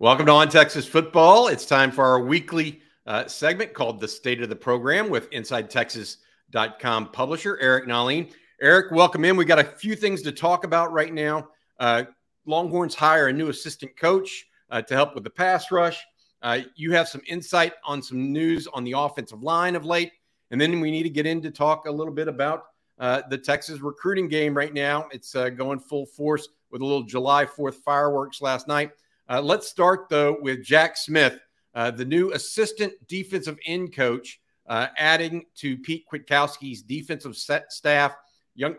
Welcome 0.00 0.26
to 0.26 0.32
On 0.32 0.48
Texas 0.48 0.88
Football. 0.88 1.46
It's 1.46 1.64
time 1.64 1.92
for 1.92 2.04
our 2.04 2.18
weekly 2.18 2.80
uh, 3.06 3.28
segment 3.28 3.74
called 3.74 4.00
The 4.00 4.08
State 4.08 4.42
of 4.42 4.48
the 4.48 4.56
Program 4.56 5.08
with 5.08 5.30
InsideTexas.com 5.30 7.12
publisher 7.12 7.60
Eric 7.60 7.86
Nahlin. 7.86 8.32
Eric, 8.60 8.90
welcome 8.90 9.24
in. 9.24 9.36
We 9.36 9.44
got 9.44 9.60
a 9.60 9.64
few 9.64 9.94
things 9.94 10.20
to 10.22 10.32
talk 10.32 10.64
about 10.64 10.92
right 10.92 11.14
now. 11.14 11.48
Uh, 11.78 12.02
Longhorns 12.44 12.96
hire 12.96 13.28
a 13.28 13.32
new 13.32 13.50
assistant 13.50 13.96
coach 13.96 14.46
uh, 14.68 14.82
to 14.82 14.94
help 14.94 15.14
with 15.14 15.22
the 15.22 15.30
pass 15.30 15.70
rush. 15.70 16.04
Uh, 16.42 16.62
you 16.74 16.90
have 16.90 17.08
some 17.08 17.22
insight 17.28 17.74
on 17.84 18.02
some 18.02 18.32
news 18.32 18.66
on 18.66 18.82
the 18.82 18.94
offensive 18.98 19.44
line 19.44 19.76
of 19.76 19.84
late. 19.84 20.10
And 20.50 20.60
then 20.60 20.80
we 20.80 20.90
need 20.90 21.04
to 21.04 21.08
get 21.08 21.24
in 21.24 21.40
to 21.42 21.52
talk 21.52 21.86
a 21.86 21.92
little 21.92 22.12
bit 22.12 22.26
about 22.26 22.64
uh, 22.98 23.22
the 23.30 23.38
Texas 23.38 23.78
recruiting 23.78 24.26
game 24.26 24.56
right 24.56 24.74
now. 24.74 25.06
It's 25.12 25.36
uh, 25.36 25.50
going 25.50 25.78
full 25.78 26.04
force 26.04 26.48
with 26.72 26.82
a 26.82 26.84
little 26.84 27.04
July 27.04 27.46
4th 27.46 27.76
fireworks 27.76 28.42
last 28.42 28.66
night. 28.66 28.90
Uh, 29.28 29.40
let's 29.40 29.68
start, 29.68 30.08
though, 30.08 30.36
with 30.40 30.62
Jack 30.62 30.96
Smith, 30.96 31.38
uh, 31.74 31.90
the 31.90 32.04
new 32.04 32.32
assistant 32.32 32.92
defensive 33.08 33.58
end 33.66 33.94
coach, 33.94 34.40
uh, 34.66 34.88
adding 34.96 35.44
to 35.56 35.76
Pete 35.78 36.04
Kwiatkowski's 36.10 36.82
defensive 36.82 37.36
staff, 37.36 38.14
young 38.54 38.76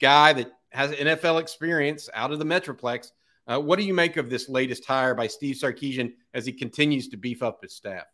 guy 0.00 0.32
that 0.32 0.52
has 0.70 0.92
NFL 0.92 1.40
experience 1.40 2.08
out 2.14 2.32
of 2.32 2.38
the 2.38 2.44
Metroplex. 2.44 3.10
Uh, 3.46 3.58
what 3.58 3.78
do 3.78 3.84
you 3.84 3.94
make 3.94 4.16
of 4.16 4.30
this 4.30 4.48
latest 4.48 4.84
hire 4.84 5.14
by 5.14 5.26
Steve 5.26 5.56
Sarkisian 5.56 6.12
as 6.34 6.46
he 6.46 6.52
continues 6.52 7.08
to 7.08 7.16
beef 7.16 7.42
up 7.42 7.62
his 7.62 7.74
staff? 7.74 8.06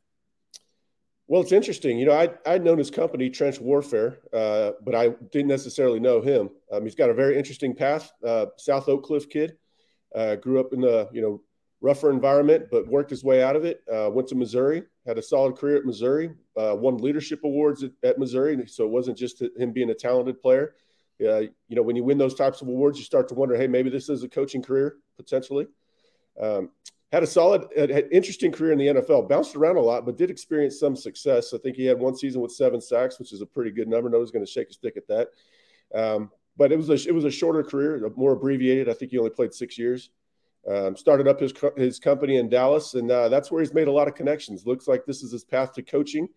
Well, 1.28 1.42
it's 1.42 1.52
interesting. 1.52 1.98
You 1.98 2.06
know, 2.06 2.12
I, 2.12 2.30
I'd 2.46 2.64
known 2.64 2.78
his 2.78 2.90
company, 2.90 3.28
Trench 3.28 3.60
Warfare, 3.60 4.18
uh, 4.32 4.72
but 4.82 4.94
I 4.94 5.08
didn't 5.32 5.48
necessarily 5.48 5.98
know 5.98 6.20
him. 6.20 6.50
Um, 6.70 6.84
he's 6.84 6.94
got 6.94 7.10
a 7.10 7.14
very 7.14 7.36
interesting 7.36 7.74
path. 7.74 8.12
Uh, 8.24 8.46
South 8.56 8.88
Oak 8.88 9.04
Cliff 9.04 9.28
kid, 9.28 9.56
uh, 10.14 10.36
grew 10.36 10.60
up 10.60 10.72
in 10.72 10.80
the, 10.80 11.08
you 11.12 11.20
know, 11.20 11.42
rougher 11.80 12.10
environment, 12.10 12.66
but 12.70 12.86
worked 12.86 13.10
his 13.10 13.22
way 13.22 13.42
out 13.42 13.56
of 13.56 13.64
it. 13.64 13.82
Uh, 13.92 14.10
went 14.10 14.28
to 14.28 14.34
Missouri, 14.34 14.82
had 15.06 15.18
a 15.18 15.22
solid 15.22 15.56
career 15.56 15.76
at 15.76 15.84
Missouri, 15.84 16.30
uh, 16.56 16.74
won 16.76 16.96
leadership 16.98 17.40
awards 17.44 17.82
at, 17.82 17.92
at, 18.02 18.18
Missouri. 18.18 18.66
So 18.66 18.84
it 18.84 18.90
wasn't 18.90 19.18
just 19.18 19.42
him 19.56 19.72
being 19.72 19.90
a 19.90 19.94
talented 19.94 20.40
player. 20.40 20.74
Uh, 21.20 21.40
you 21.40 21.76
know, 21.76 21.82
when 21.82 21.96
you 21.96 22.04
win 22.04 22.18
those 22.18 22.34
types 22.34 22.60
of 22.60 22.68
awards, 22.68 22.98
you 22.98 23.04
start 23.04 23.28
to 23.28 23.34
wonder, 23.34 23.56
hey, 23.56 23.66
maybe 23.66 23.90
this 23.90 24.08
is 24.08 24.22
a 24.22 24.28
coaching 24.28 24.62
career 24.62 24.96
potentially. 25.16 25.66
Um, 26.40 26.70
had 27.12 27.22
a 27.22 27.26
solid, 27.26 27.66
had, 27.76 27.90
interesting 28.10 28.52
career 28.52 28.72
in 28.72 28.78
the 28.78 28.86
NFL. 28.88 29.28
Bounced 29.28 29.56
around 29.56 29.76
a 29.76 29.80
lot, 29.80 30.04
but 30.04 30.18
did 30.18 30.30
experience 30.30 30.78
some 30.78 30.96
success. 30.96 31.54
I 31.54 31.58
think 31.58 31.76
he 31.76 31.86
had 31.86 31.98
one 31.98 32.16
season 32.16 32.40
with 32.40 32.52
seven 32.52 32.80
sacks, 32.80 33.18
which 33.18 33.32
is 33.32 33.40
a 33.40 33.46
pretty 33.46 33.70
good 33.70 33.88
number. 33.88 34.10
Nobody's 34.10 34.32
going 34.32 34.44
to 34.44 34.50
shake 34.50 34.70
a 34.70 34.72
stick 34.72 34.96
at 34.96 35.06
that. 35.08 35.28
Um, 35.94 36.30
but 36.56 36.72
it 36.72 36.76
was 36.76 36.88
a 36.88 37.08
it 37.08 37.14
was 37.14 37.24
a 37.24 37.30
shorter 37.30 37.62
career, 37.62 38.10
more 38.16 38.32
abbreviated. 38.32 38.88
I 38.88 38.94
think 38.94 39.10
he 39.10 39.18
only 39.18 39.30
played 39.30 39.54
six 39.54 39.78
years. 39.78 40.10
Um, 40.68 40.96
started 40.96 41.28
up 41.28 41.38
his 41.38 41.52
his 41.76 42.00
company 42.00 42.38
in 42.38 42.48
Dallas, 42.48 42.94
and 42.94 43.08
uh, 43.10 43.28
that's 43.28 43.50
where 43.52 43.60
he's 43.60 43.74
made 43.74 43.86
a 43.86 43.92
lot 43.92 44.08
of 44.08 44.14
connections. 44.14 44.66
Looks 44.66 44.88
like 44.88 45.06
this 45.06 45.22
is 45.22 45.30
his 45.30 45.44
path 45.44 45.72
to 45.74 45.82
coaching, 45.82 46.28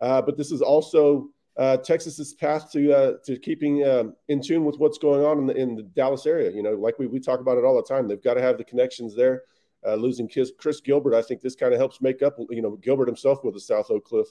uh, 0.00 0.22
but 0.22 0.38
this 0.38 0.50
is 0.50 0.62
also 0.62 1.28
uh, 1.56 1.76
Texas's 1.76 2.32
path 2.34 2.70
to 2.72 2.92
uh, 2.92 3.12
to 3.24 3.38
keeping 3.38 3.86
um, 3.86 4.14
in 4.28 4.40
tune 4.40 4.64
with 4.64 4.78
what's 4.78 4.96
going 4.96 5.24
on 5.24 5.38
in 5.38 5.46
the, 5.46 5.54
in 5.54 5.74
the 5.74 5.82
Dallas 5.82 6.24
area. 6.24 6.50
You 6.50 6.62
know, 6.62 6.72
like 6.72 6.98
we, 6.98 7.06
we 7.06 7.20
talk 7.20 7.40
about 7.40 7.58
it 7.58 7.64
all 7.64 7.76
the 7.76 7.82
time. 7.82 8.08
They've 8.08 8.22
got 8.22 8.34
to 8.34 8.42
have 8.42 8.58
the 8.58 8.64
connections 8.64 9.14
there. 9.14 9.42
Uh, 9.86 9.96
losing 9.96 10.26
Chris, 10.26 10.50
Chris, 10.56 10.80
Gilbert, 10.80 11.14
I 11.14 11.20
think 11.20 11.42
this 11.42 11.54
kind 11.54 11.74
of 11.74 11.78
helps 11.78 12.00
make 12.00 12.22
up. 12.22 12.36
You 12.48 12.62
know, 12.62 12.76
Gilbert 12.76 13.06
himself 13.06 13.44
with 13.44 13.54
a 13.54 13.60
South 13.60 13.90
Oak 13.90 14.06
Cliff 14.06 14.28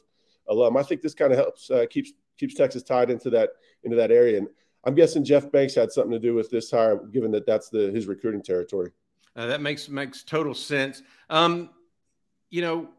alum. 0.50 0.78
I 0.78 0.84
think 0.84 1.02
this 1.02 1.14
kind 1.14 1.32
of 1.32 1.38
helps 1.38 1.70
uh, 1.70 1.86
keeps 1.90 2.12
keeps 2.40 2.56
Texas 2.56 2.82
tied 2.82 3.12
into 3.12 3.30
that 3.30 3.52
into 3.84 3.96
that 3.98 4.12
area. 4.12 4.40
And 4.40 4.48
I'm 4.84 4.96
guessing 4.96 5.24
Jeff 5.24 5.52
Banks 5.52 5.76
had 5.76 5.92
something 5.92 6.12
to 6.12 6.20
do 6.20 6.34
with 6.34 6.50
this 6.50 6.72
hire, 6.72 6.98
given 7.12 7.30
that 7.32 7.46
that's 7.46 7.70
the 7.70 7.92
his 7.92 8.08
recruiting 8.08 8.42
territory. 8.42 8.92
Uh, 9.36 9.48
that 9.48 9.62
makes 9.62 9.90
makes 9.90 10.24
total 10.24 10.54
sense. 10.54 11.02
Um, 11.30 11.70
you 12.50 12.62
know, 12.62 12.90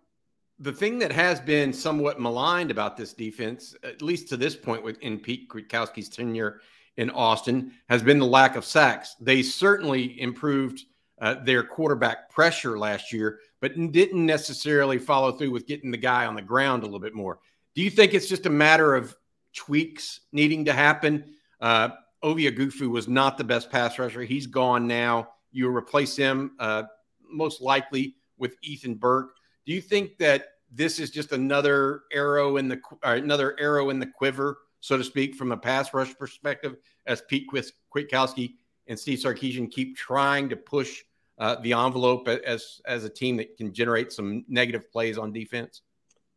the 0.59 0.73
thing 0.73 0.99
that 0.99 1.13
has 1.13 1.41
been 1.41 1.73
somewhat 1.73 2.21
maligned 2.21 2.71
about 2.71 2.97
this 2.97 3.13
defense, 3.13 3.75
at 3.83 4.03
least 4.03 4.29
to 4.29 4.37
this 4.37 4.57
point, 4.57 4.83
within 4.83 5.19
Pete 5.19 5.49
Kwiatkowski's 5.49 6.09
tenure 6.09 6.61
in 6.97 7.11
Austin, 7.11 7.73
has 7.89 8.03
been 8.03 8.19
the 8.19 8.27
lack 8.27 8.57
of 8.57 8.65
sacks. 8.65 9.17
They 9.21 9.43
certainly 9.43 10.21
improved 10.21 10.85
uh, 11.21 11.35
their 11.45 11.63
quarterback 11.63 12.31
pressure 12.31 12.79
last 12.79 13.13
year, 13.13 13.41
but 13.61 13.75
didn't 13.93 14.27
necessarily 14.27 14.99
follow 14.99 15.33
through 15.33 15.51
with 15.51 15.67
getting 15.67 15.91
the 15.91 15.97
guy 15.97 16.27
on 16.27 16.35
the 16.35 16.43
ground 16.43 16.83
a 16.83 16.87
little 16.87 17.01
bit 17.01 17.15
more. 17.15 17.39
Do 17.75 17.83
you 17.83 17.91
think 17.91 18.15
it's 18.15 18.29
just 18.29 18.47
a 18.47 18.51
matter 18.51 18.95
of 18.95 19.17
tweaks 19.55 20.21
needing 20.33 20.65
to 20.67 20.73
happen? 20.73 21.35
Uh, 21.61 21.91
Ovie 22.23 22.51
Oghoufo 22.51 22.89
was 22.89 23.09
not 23.09 23.39
the 23.39 23.45
best 23.45 23.71
pass 23.71 23.99
rusher. 23.99 24.23
He's 24.23 24.47
gone 24.47 24.87
now. 24.87 25.29
You 25.55 25.75
replace 25.75 26.17
him 26.17 26.53
uh, 26.59 26.83
most 27.31 27.63
likely 27.63 28.17
with 28.37 28.57
Ethan 28.63 28.97
Burke. 28.97 29.37
Do 29.65 29.73
you 29.73 29.81
think 29.81 30.19
that 30.19 30.49
this 30.71 30.99
is 30.99 31.11
just 31.11 31.33
another 31.33 32.03
arrow 32.13 32.57
in 32.57 32.69
the 32.69 32.81
another 33.05 33.59
arrow 33.61 33.91
in 33.91 34.01
the 34.01 34.07
quiver, 34.07 34.59
so 34.81 34.97
to 34.97 35.05
speak, 35.05 35.37
from 35.37 35.53
a 35.53 35.57
pass 35.57 35.95
rush 35.95 36.15
perspective, 36.19 36.77
as 37.07 37.23
Pete 37.23 37.49
Kwiatkowski 37.49 38.55
and 38.89 38.99
Steve 38.99 39.21
Sarkisian 39.21 39.71
keep 39.71 39.97
trying 39.97 40.49
to 40.49 40.57
push 40.57 41.03
uh, 41.39 41.57
the 41.63 41.73
envelope 41.73 42.29
as 42.29 42.81
as 42.87 43.05
a 43.05 43.09
team 43.09 43.37
that 43.37 43.57
can 43.57 43.73
generate 43.73 44.13
some 44.13 44.45
negative 44.49 44.91
plays 44.91 45.17
on 45.17 45.33
defense? 45.33 45.83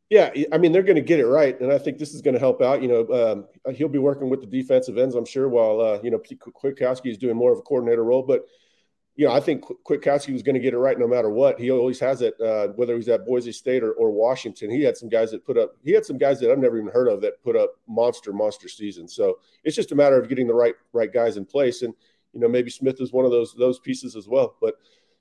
Yeah, 0.10 0.32
I 0.54 0.58
mean 0.58 0.72
they're 0.72 0.84
going 0.84 0.96
to 0.96 1.02
get 1.02 1.20
it 1.20 1.26
right, 1.26 1.60
and 1.60 1.74
I 1.74 1.80
think 1.80 1.98
this 1.98 2.14
is 2.14 2.22
going 2.22 2.36
to 2.36 2.40
help 2.40 2.62
out. 2.62 2.84
You 2.84 2.88
know, 2.88 3.46
um, 3.66 3.76
he'll 3.76 3.90
be 3.90 3.98
working 3.98 4.30
with 4.30 4.42
the 4.42 4.48
defensive 4.48 4.98
ends, 4.98 5.16
I'm 5.16 5.26
sure, 5.26 5.50
while 5.50 5.82
uh, 5.82 6.00
you 6.04 6.12
know 6.12 6.20
Kwiatkowski 6.20 7.10
is 7.10 7.18
doing 7.18 7.36
more 7.36 7.52
of 7.52 7.58
a 7.58 7.64
coordinator 7.64 8.04
role. 8.04 8.22
But 8.22 8.46
you 9.18 9.26
know, 9.26 9.34
I 9.34 9.40
think 9.40 9.66
Kwiatkowski 9.84 10.32
was 10.32 10.44
going 10.44 10.54
to 10.54 10.62
get 10.62 10.76
it 10.76 10.78
right 10.78 10.98
no 10.98 11.08
matter 11.08 11.32
what. 11.32 11.60
He 11.60 11.72
always 11.72 12.00
has 12.00 12.22
it, 12.22 12.40
uh, 12.40 12.68
whether 12.76 12.96
he's 12.96 13.10
at 13.10 13.26
Boise 13.26 13.52
State 13.52 13.84
or, 13.84 13.94
or 13.94 14.12
Washington. 14.12 14.70
He 14.70 14.84
had 14.84 14.96
some 14.96 15.10
guys 15.10 15.32
that 15.32 15.44
put 15.44 15.58
up, 15.58 15.76
he 15.84 15.92
had 15.92 16.06
some 16.06 16.20
guys 16.20 16.40
that 16.40 16.52
I've 16.52 16.60
never 16.60 16.78
even 16.78 16.92
heard 16.92 17.08
of 17.08 17.20
that 17.22 17.44
put 17.44 17.56
up 17.56 17.72
monster, 17.88 18.32
monster 18.32 18.70
seasons. 18.70 19.16
So 19.16 19.40
it's 19.64 19.76
just 19.76 19.92
a 19.92 19.96
matter 19.96 20.22
of 20.22 20.30
getting 20.30 20.46
the 20.46 20.54
right, 20.54 20.76
right 20.94 21.12
guys 21.12 21.36
in 21.36 21.46
place. 21.46 21.82
And, 21.82 21.96
you 22.34 22.40
know, 22.40 22.48
maybe 22.48 22.70
Smith 22.70 23.02
is 23.02 23.12
one 23.12 23.26
of 23.26 23.32
those, 23.32 23.56
those 23.56 23.80
pieces 23.80 24.16
as 24.16 24.28
well. 24.28 24.56
But 24.62 24.76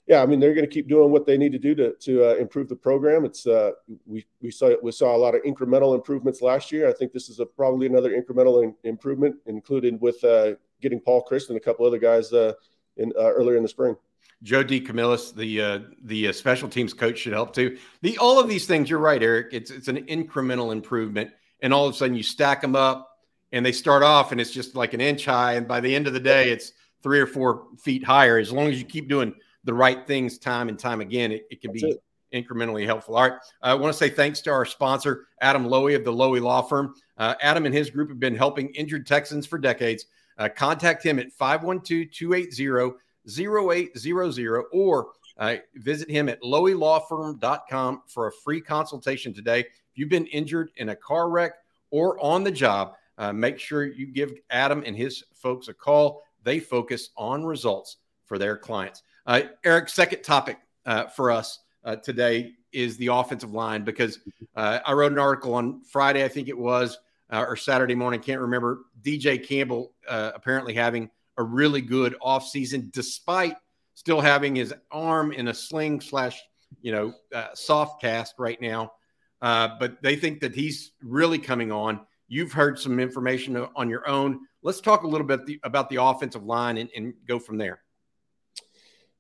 yeah, 0.07 0.23
I 0.23 0.27
mean, 0.27 0.41
they're 0.41 0.55
going 0.55 0.69
to 0.69 0.73
keep 0.73 0.89
doing 0.89 1.11
what 1.11 1.25
they 1.25 1.39
need 1.39 1.53
to 1.53 1.59
do 1.59 1.75
to, 1.77 1.95
to 1.95 2.33
uh, 2.33 2.35
improve 2.35 2.69
the 2.69 2.77
program. 2.77 3.25
It's, 3.25 3.47
uh, 3.47 3.71
we, 4.05 4.27
we 4.43 4.51
saw, 4.51 4.75
we 4.83 4.93
saw 4.93 5.17
a 5.17 5.19
lot 5.19 5.35
of 5.35 5.43
incremental 5.43 5.95
improvements 5.95 6.43
last 6.43 6.71
year. 6.71 6.87
I 6.87 6.93
think 6.93 7.15
this 7.15 7.31
is 7.31 7.41
a, 7.41 7.47
probably 7.47 7.87
another 7.87 8.11
incremental 8.11 8.63
in, 8.63 8.75
improvement, 8.85 9.37
included 9.47 9.99
with 10.03 10.23
uh, 10.23 10.53
getting 10.83 11.01
Paul 11.01 11.23
Christ 11.23 11.49
and 11.49 11.57
a 11.57 11.61
couple 11.61 11.87
other 11.87 11.99
guys 11.99 12.31
uh, 12.35 12.53
in 12.97 13.13
uh, 13.19 13.33
earlier 13.33 13.57
in 13.57 13.63
the 13.63 13.69
spring. 13.69 13.97
Joe 14.43 14.63
DeCamillis, 14.63 15.35
the 15.35 15.63
uh, 15.63 15.79
the 16.03 16.29
uh, 16.29 16.33
special 16.33 16.69
teams 16.69 16.93
coach, 16.93 17.19
should 17.19 17.33
help 17.33 17.55
too. 17.55 17.79
The 18.03 18.19
all 18.19 18.39
of 18.39 18.49
these 18.49 18.67
things, 18.67 18.91
you're 18.91 18.99
right, 18.99 19.23
Eric. 19.23 19.49
It's 19.53 19.71
it's 19.71 19.89
an 19.89 20.05
incremental 20.07 20.73
improvement, 20.73 21.31
and 21.61 21.73
all 21.73 21.87
of 21.87 21.95
a 21.95 21.97
sudden 21.97 22.15
you 22.15 22.23
stack 22.23 22.61
them 22.61 22.77
up, 22.77 23.19
and 23.53 23.65
they 23.65 23.73
start 23.73 24.03
off, 24.03 24.33
and 24.33 24.41
it's 24.41 24.51
just 24.51 24.77
like 24.77 24.93
an 24.93 25.01
inch 25.01 25.25
high, 25.25 25.55
and 25.55 25.67
by 25.67 25.81
the 25.81 25.95
end 25.95 26.07
of 26.07 26.13
the 26.13 26.21
day, 26.21 26.51
it's 26.51 26.73
three 27.03 27.19
or 27.21 27.27
four 27.27 27.69
feet 27.79 28.05
higher. 28.05 28.39
As 28.39 28.53
long 28.53 28.69
as 28.69 28.79
you 28.79 28.85
keep 28.85 29.09
doing 29.09 29.35
the 29.65 29.75
right 29.75 30.07
things 30.07 30.39
time 30.39 30.69
and 30.69 30.79
time 30.79 31.01
again, 31.01 31.33
it, 31.33 31.47
it 31.51 31.61
can 31.63 31.73
That's 31.73 31.83
be 31.83 31.99
it. 32.33 32.47
incrementally 32.47 32.85
helpful. 32.85 33.17
All 33.17 33.23
right, 33.23 33.39
I 33.63 33.73
want 33.75 33.93
to 33.93 33.99
say 33.99 34.11
thanks 34.11 34.43
to 34.43 34.51
our 34.51 34.67
sponsor, 34.67 35.29
Adam 35.41 35.67
Loewy 35.67 35.97
of 35.97 36.05
the 36.05 36.13
Loewy 36.13 36.43
Law 36.43 36.61
Firm. 36.61 36.95
Uh, 37.17 37.35
Adam 37.41 37.65
and 37.65 37.75
his 37.75 37.89
group 37.89 38.11
have 38.11 38.21
been 38.21 38.37
helping 38.37 38.69
injured 38.75 39.07
Texans 39.07 39.47
for 39.47 39.59
decades. 39.59 40.05
Uh, 40.39 40.49
contact 40.49 41.03
him 41.03 41.19
at 41.19 41.33
512 41.33 42.11
280 42.11 42.97
0800 43.29 44.65
or 44.73 45.09
uh, 45.39 45.57
visit 45.75 46.11
him 46.11 46.29
at 46.29 46.41
loewylawfirm.com 46.43 48.03
for 48.07 48.29
a 48.29 48.33
free 48.33 48.61
consultation 48.61 49.35
today. 49.35 49.61
If 49.61 49.67
you've 49.95 50.09
been 50.09 50.27
injured 50.27 50.71
in 50.77 50.91
a 50.91 50.97
car 50.97 51.29
wreck 51.29 51.53
or 51.91 52.19
on 52.21 52.45
the 52.45 52.51
job, 52.51 52.95
uh, 53.19 53.33
make 53.33 53.59
sure 53.59 53.85
you 53.85 54.07
give 54.07 54.35
Adam 54.51 54.83
and 54.87 54.97
his 54.97 55.25
folks 55.35 55.69
a 55.69 55.75
call. 55.75 56.23
They 56.43 56.61
focus 56.61 57.11
on 57.17 57.45
results 57.45 57.97
for 58.25 58.39
their 58.39 58.57
clients. 58.57 59.03
Uh, 59.27 59.43
Eric, 59.65 59.89
second 59.89 60.23
topic 60.23 60.59
uh, 60.85 61.07
for 61.07 61.31
us 61.31 61.61
uh, 61.85 61.97
today 61.97 62.53
is 62.73 62.97
the 62.97 63.09
offensive 63.09 63.53
line 63.53 63.85
because 63.85 64.21
uh, 64.55 64.81
I 64.85 64.93
wrote 64.93 65.13
an 65.13 65.19
article 65.19 65.55
on 65.55 65.83
Friday, 65.83 66.25
I 66.25 66.29
think 66.29 66.49
it 66.49 66.57
was, 66.57 66.99
or 67.31 67.57
Saturday 67.57 67.95
morning, 67.95 68.21
can't 68.21 68.41
remember. 68.41 68.81
DJ 69.07 69.47
Campbell 69.47 69.93
apparently 70.09 70.75
having 70.75 71.11
a 71.39 71.43
really 71.43 71.81
good 71.81 72.17
offseason 72.21 72.91
despite 72.93 73.57
still 73.97 74.21
having 74.21 74.55
his 74.55 74.75
arm 74.91 75.33
in 75.33 75.49
a 75.49 75.55
sling 75.55 76.01
slash, 76.01 76.41
you 76.83 76.93
know, 76.93 77.15
uh, 77.35 77.49
soft 77.55 78.01
cast 78.01 78.35
right 78.39 78.61
now. 78.61 78.93
Uh, 79.41 79.71
but 79.81 80.01
they 80.03 80.17
think 80.17 80.41
that 80.41 80.55
he's 80.55 80.93
really 81.03 81.39
coming 81.39 81.73
on. 81.73 82.01
You've 82.29 82.53
heard 82.53 82.79
some 82.79 83.01
information 83.01 83.57
on 83.75 83.89
your 83.89 84.07
own. 84.09 84.41
Let's 84.63 84.81
talk 84.81 85.05
a 85.05 85.09
little 85.09 85.27
bit 85.27 85.47
the, 85.47 85.61
about 85.63 85.89
the 85.89 86.03
offensive 86.03 86.45
line 86.45 86.77
and, 86.77 86.91
and, 86.95 87.15
go 87.27 87.39
from 87.39 87.57
there. 87.57 87.81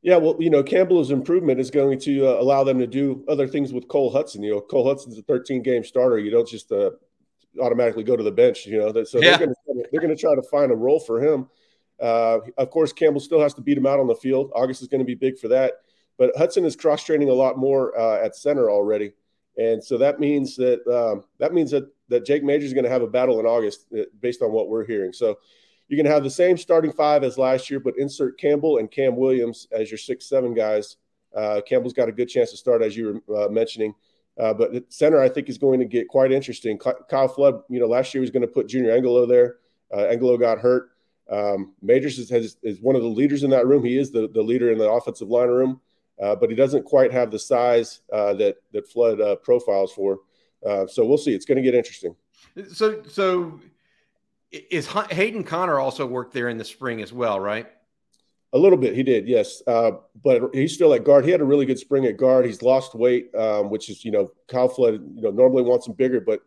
Yeah, 0.02 0.16
well, 0.16 0.36
you 0.38 0.50
know, 0.50 0.62
Campbell's 0.62 1.10
improvement 1.10 1.58
is 1.58 1.70
going 1.70 1.98
to 2.00 2.26
uh, 2.26 2.40
allow 2.40 2.62
them 2.62 2.78
to 2.78 2.86
do 2.86 3.24
other 3.28 3.48
things 3.48 3.72
with 3.72 3.88
Cole 3.88 4.10
Hudson. 4.10 4.42
You 4.42 4.52
know, 4.52 4.60
Cole 4.60 4.86
Hudson's 4.86 5.18
a 5.18 5.22
13 5.22 5.62
game 5.62 5.84
starter. 5.84 6.18
You 6.18 6.30
don't 6.30 6.48
just 6.48 6.70
uh, 6.70 6.90
automatically 7.60 8.04
go 8.04 8.16
to 8.16 8.22
the 8.22 8.32
bench. 8.32 8.66
You 8.66 8.78
know, 8.78 9.04
so 9.04 9.20
yeah. 9.20 9.36
they're 9.38 10.00
going 10.00 10.14
to 10.14 10.20
try 10.20 10.34
to 10.34 10.42
find 10.42 10.70
a 10.72 10.76
role 10.76 11.00
for 11.00 11.22
him. 11.22 11.48
Uh, 12.00 12.40
of 12.58 12.70
course, 12.70 12.92
Campbell 12.92 13.20
still 13.20 13.40
has 13.40 13.54
to 13.54 13.62
beat 13.62 13.78
him 13.78 13.86
out 13.86 14.00
on 14.00 14.06
the 14.06 14.14
field. 14.14 14.50
August 14.54 14.82
is 14.82 14.88
going 14.88 15.00
to 15.00 15.06
be 15.06 15.14
big 15.14 15.38
for 15.38 15.48
that. 15.48 15.74
but 16.18 16.36
Hudson 16.36 16.64
is 16.64 16.76
cross 16.76 17.04
training 17.04 17.30
a 17.30 17.34
lot 17.34 17.58
more 17.58 17.98
uh, 17.98 18.24
at 18.24 18.36
center 18.36 18.70
already, 18.70 19.12
and 19.56 19.82
so 19.82 19.98
that 19.98 20.20
means 20.20 20.56
that 20.56 20.86
um, 20.86 21.24
that 21.38 21.54
means 21.54 21.70
that 21.70 21.88
that 22.08 22.24
Jake 22.24 22.44
Major 22.44 22.66
is 22.66 22.72
going 22.72 22.84
to 22.84 22.90
have 22.90 23.02
a 23.02 23.06
battle 23.06 23.40
in 23.40 23.46
August, 23.46 23.86
uh, 23.96 24.02
based 24.20 24.42
on 24.42 24.52
what 24.52 24.68
we're 24.68 24.84
hearing. 24.84 25.12
So 25.12 25.38
you're 25.88 25.96
going 25.96 26.06
to 26.06 26.12
have 26.12 26.24
the 26.24 26.30
same 26.30 26.56
starting 26.56 26.92
five 26.92 27.24
as 27.24 27.38
last 27.38 27.70
year, 27.70 27.80
but 27.80 27.94
insert 27.96 28.38
Campbell 28.38 28.78
and 28.78 28.90
Cam 28.90 29.16
Williams 29.16 29.66
as 29.72 29.90
your 29.90 29.98
six 29.98 30.28
seven 30.28 30.54
guys. 30.54 30.96
Uh, 31.34 31.60
Campbell's 31.66 31.92
got 31.92 32.08
a 32.08 32.12
good 32.12 32.28
chance 32.28 32.50
to 32.50 32.56
start, 32.56 32.82
as 32.82 32.96
you 32.96 33.22
were 33.26 33.46
uh, 33.46 33.48
mentioning. 33.48 33.94
Uh, 34.38 34.52
but 34.52 34.72
the 34.72 34.84
center, 34.88 35.20
I 35.20 35.28
think, 35.28 35.48
is 35.48 35.58
going 35.58 35.80
to 35.80 35.86
get 35.86 36.08
quite 36.08 36.30
interesting. 36.30 36.78
Kyle 36.78 37.28
Flood, 37.28 37.62
you 37.68 37.80
know, 37.80 37.86
last 37.86 38.12
year 38.12 38.20
was 38.20 38.30
going 38.30 38.42
to 38.42 38.48
put 38.48 38.68
Junior 38.68 38.90
Angilau 38.90 39.26
there. 39.26 39.56
Uh, 39.92 40.12
Angilau 40.12 40.38
got 40.38 40.58
hurt. 40.58 40.90
Um, 41.30 41.74
Majors 41.82 42.18
is, 42.18 42.30
has, 42.30 42.56
is 42.62 42.80
one 42.80 42.96
of 42.96 43.02
the 43.02 43.08
leaders 43.08 43.42
in 43.42 43.50
that 43.50 43.66
room. 43.66 43.84
He 43.84 43.98
is 43.98 44.10
the, 44.10 44.28
the 44.28 44.42
leader 44.42 44.70
in 44.70 44.78
the 44.78 44.88
offensive 44.88 45.28
line 45.28 45.48
room, 45.48 45.80
uh, 46.22 46.36
but 46.36 46.50
he 46.50 46.56
doesn't 46.56 46.84
quite 46.84 47.12
have 47.12 47.30
the 47.30 47.38
size 47.38 48.00
uh, 48.12 48.34
that 48.34 48.56
that 48.72 48.86
Flood 48.88 49.20
uh, 49.20 49.36
profiles 49.36 49.92
for. 49.92 50.20
Uh, 50.64 50.86
so 50.86 51.04
we'll 51.04 51.18
see. 51.18 51.34
It's 51.34 51.44
going 51.44 51.56
to 51.56 51.62
get 51.62 51.74
interesting. 51.74 52.14
So, 52.72 53.02
so 53.08 53.60
is 54.50 54.86
Hayden 55.10 55.44
Conner 55.44 55.78
also 55.80 56.06
worked 56.06 56.32
there 56.32 56.48
in 56.48 56.58
the 56.58 56.64
spring 56.64 57.02
as 57.02 57.12
well, 57.12 57.40
right? 57.40 57.66
A 58.56 58.58
little 58.58 58.78
bit, 58.78 58.94
he 58.94 59.02
did, 59.02 59.28
yes. 59.28 59.62
Uh, 59.66 59.90
but 60.24 60.42
he's 60.54 60.72
still 60.72 60.94
at 60.94 61.04
guard. 61.04 61.26
He 61.26 61.30
had 61.30 61.42
a 61.42 61.44
really 61.44 61.66
good 61.66 61.78
spring 61.78 62.06
at 62.06 62.16
guard. 62.16 62.46
He's 62.46 62.62
lost 62.62 62.94
weight, 62.94 63.34
um, 63.34 63.68
which 63.68 63.90
is, 63.90 64.02
you 64.02 64.10
know, 64.10 64.32
Kyle 64.48 64.66
Flood, 64.66 64.94
you 65.14 65.20
know, 65.20 65.30
normally 65.30 65.62
wants 65.62 65.86
him 65.86 65.92
bigger, 65.92 66.20
but 66.20 66.40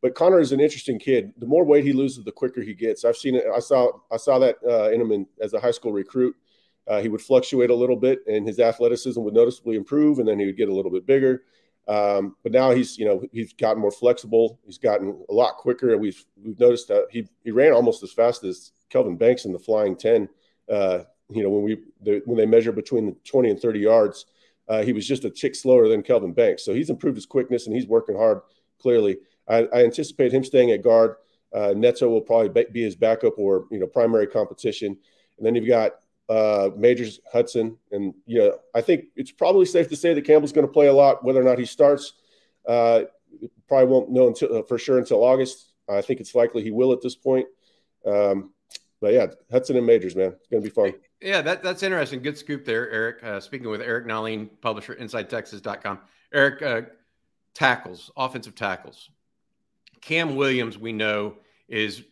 but 0.00 0.14
Conner 0.14 0.38
is 0.38 0.52
an 0.52 0.60
interesting 0.60 1.00
kid. 1.00 1.32
The 1.38 1.46
more 1.46 1.64
weight 1.64 1.82
he 1.82 1.92
loses, 1.92 2.24
the 2.24 2.30
quicker 2.30 2.62
he 2.62 2.72
gets. 2.72 3.04
I've 3.04 3.16
seen 3.16 3.34
it. 3.34 3.44
I 3.52 3.58
saw 3.58 3.90
I 4.12 4.16
saw 4.16 4.38
that 4.38 4.56
uh, 4.64 4.90
in 4.92 5.00
him 5.00 5.10
in, 5.10 5.26
as 5.40 5.54
a 5.54 5.60
high 5.60 5.72
school 5.72 5.92
recruit. 5.92 6.36
Uh, 6.86 7.00
he 7.00 7.08
would 7.08 7.20
fluctuate 7.20 7.70
a 7.70 7.74
little 7.74 7.96
bit, 7.96 8.20
and 8.28 8.46
his 8.46 8.60
athleticism 8.60 9.20
would 9.20 9.34
noticeably 9.34 9.74
improve, 9.74 10.20
and 10.20 10.28
then 10.28 10.38
he 10.38 10.46
would 10.46 10.56
get 10.56 10.68
a 10.68 10.74
little 10.74 10.92
bit 10.92 11.04
bigger. 11.04 11.42
Um, 11.88 12.36
but 12.44 12.52
now 12.52 12.70
he's, 12.70 12.96
you 12.96 13.06
know, 13.06 13.24
he's 13.32 13.52
gotten 13.54 13.82
more 13.82 13.90
flexible. 13.90 14.60
He's 14.64 14.78
gotten 14.78 15.24
a 15.28 15.32
lot 15.32 15.56
quicker, 15.56 15.90
and 15.90 16.00
we've 16.00 16.24
we've 16.40 16.60
noticed 16.60 16.86
that 16.88 17.06
he 17.10 17.28
he 17.42 17.50
ran 17.50 17.72
almost 17.72 18.04
as 18.04 18.12
fast 18.12 18.44
as 18.44 18.70
Kelvin 18.88 19.16
Banks 19.16 19.46
in 19.46 19.52
the 19.52 19.58
flying 19.58 19.96
ten 19.96 20.28
uh, 20.70 21.00
you 21.28 21.42
know, 21.42 21.50
when 21.50 21.62
we 21.62 21.78
the, 22.02 22.22
when 22.24 22.38
they 22.38 22.46
measure 22.46 22.72
between 22.72 23.06
the 23.06 23.16
20 23.24 23.50
and 23.50 23.60
30 23.60 23.80
yards, 23.80 24.26
uh, 24.68 24.82
he 24.82 24.92
was 24.92 25.06
just 25.06 25.24
a 25.24 25.30
tick 25.30 25.54
slower 25.54 25.88
than 25.88 26.02
Kelvin 26.02 26.32
Banks. 26.32 26.64
So 26.64 26.74
he's 26.74 26.90
improved 26.90 27.16
his 27.16 27.26
quickness 27.26 27.66
and 27.66 27.74
he's 27.74 27.86
working 27.86 28.16
hard. 28.16 28.40
Clearly, 28.80 29.18
I, 29.48 29.66
I 29.72 29.84
anticipate 29.84 30.32
him 30.32 30.44
staying 30.44 30.70
at 30.70 30.82
guard. 30.82 31.16
Uh, 31.54 31.72
Neto 31.76 32.08
will 32.08 32.20
probably 32.20 32.64
be 32.72 32.82
his 32.82 32.96
backup 32.96 33.38
or 33.38 33.66
you 33.70 33.78
know 33.78 33.86
primary 33.86 34.26
competition, 34.26 34.96
and 35.38 35.46
then 35.46 35.54
you've 35.54 35.68
got 35.68 35.92
uh, 36.28 36.70
Majors 36.76 37.20
Hudson, 37.32 37.78
and 37.92 38.14
you 38.26 38.40
know 38.40 38.58
I 38.74 38.80
think 38.80 39.06
it's 39.14 39.30
probably 39.30 39.64
safe 39.64 39.88
to 39.88 39.96
say 39.96 40.12
that 40.14 40.24
Campbell's 40.24 40.52
going 40.52 40.66
to 40.66 40.72
play 40.72 40.88
a 40.88 40.92
lot. 40.92 41.24
Whether 41.24 41.40
or 41.40 41.44
not 41.44 41.58
he 41.58 41.64
starts, 41.64 42.14
uh, 42.66 43.02
probably 43.68 43.86
won't 43.86 44.10
know 44.10 44.26
until 44.28 44.58
uh, 44.58 44.62
for 44.62 44.78
sure 44.78 44.98
until 44.98 45.24
August. 45.24 45.72
I 45.88 46.02
think 46.02 46.20
it's 46.20 46.34
likely 46.34 46.64
he 46.64 46.72
will 46.72 46.92
at 46.92 47.00
this 47.00 47.14
point. 47.14 47.46
Um, 48.04 48.52
but 49.00 49.12
yeah, 49.12 49.26
Hudson 49.50 49.76
and 49.76 49.86
Majors, 49.86 50.16
man, 50.16 50.32
it's 50.32 50.48
going 50.48 50.62
to 50.62 50.68
be 50.68 50.74
fun. 50.74 50.94
Yeah, 51.20 51.40
that, 51.42 51.62
that's 51.62 51.82
interesting. 51.82 52.22
Good 52.22 52.36
scoop 52.36 52.64
there, 52.64 52.90
Eric. 52.90 53.24
Uh, 53.24 53.40
speaking 53.40 53.68
with 53.68 53.80
Eric 53.80 54.06
Nahlin, 54.06 54.50
publisher, 54.60 54.94
InsideTexas.com. 54.94 55.98
Eric, 56.32 56.62
uh, 56.62 56.82
tackles, 57.54 58.10
offensive 58.16 58.54
tackles. 58.54 59.10
Cam 60.00 60.36
Williams, 60.36 60.78
we 60.78 60.92
know, 60.92 61.36
is 61.68 62.04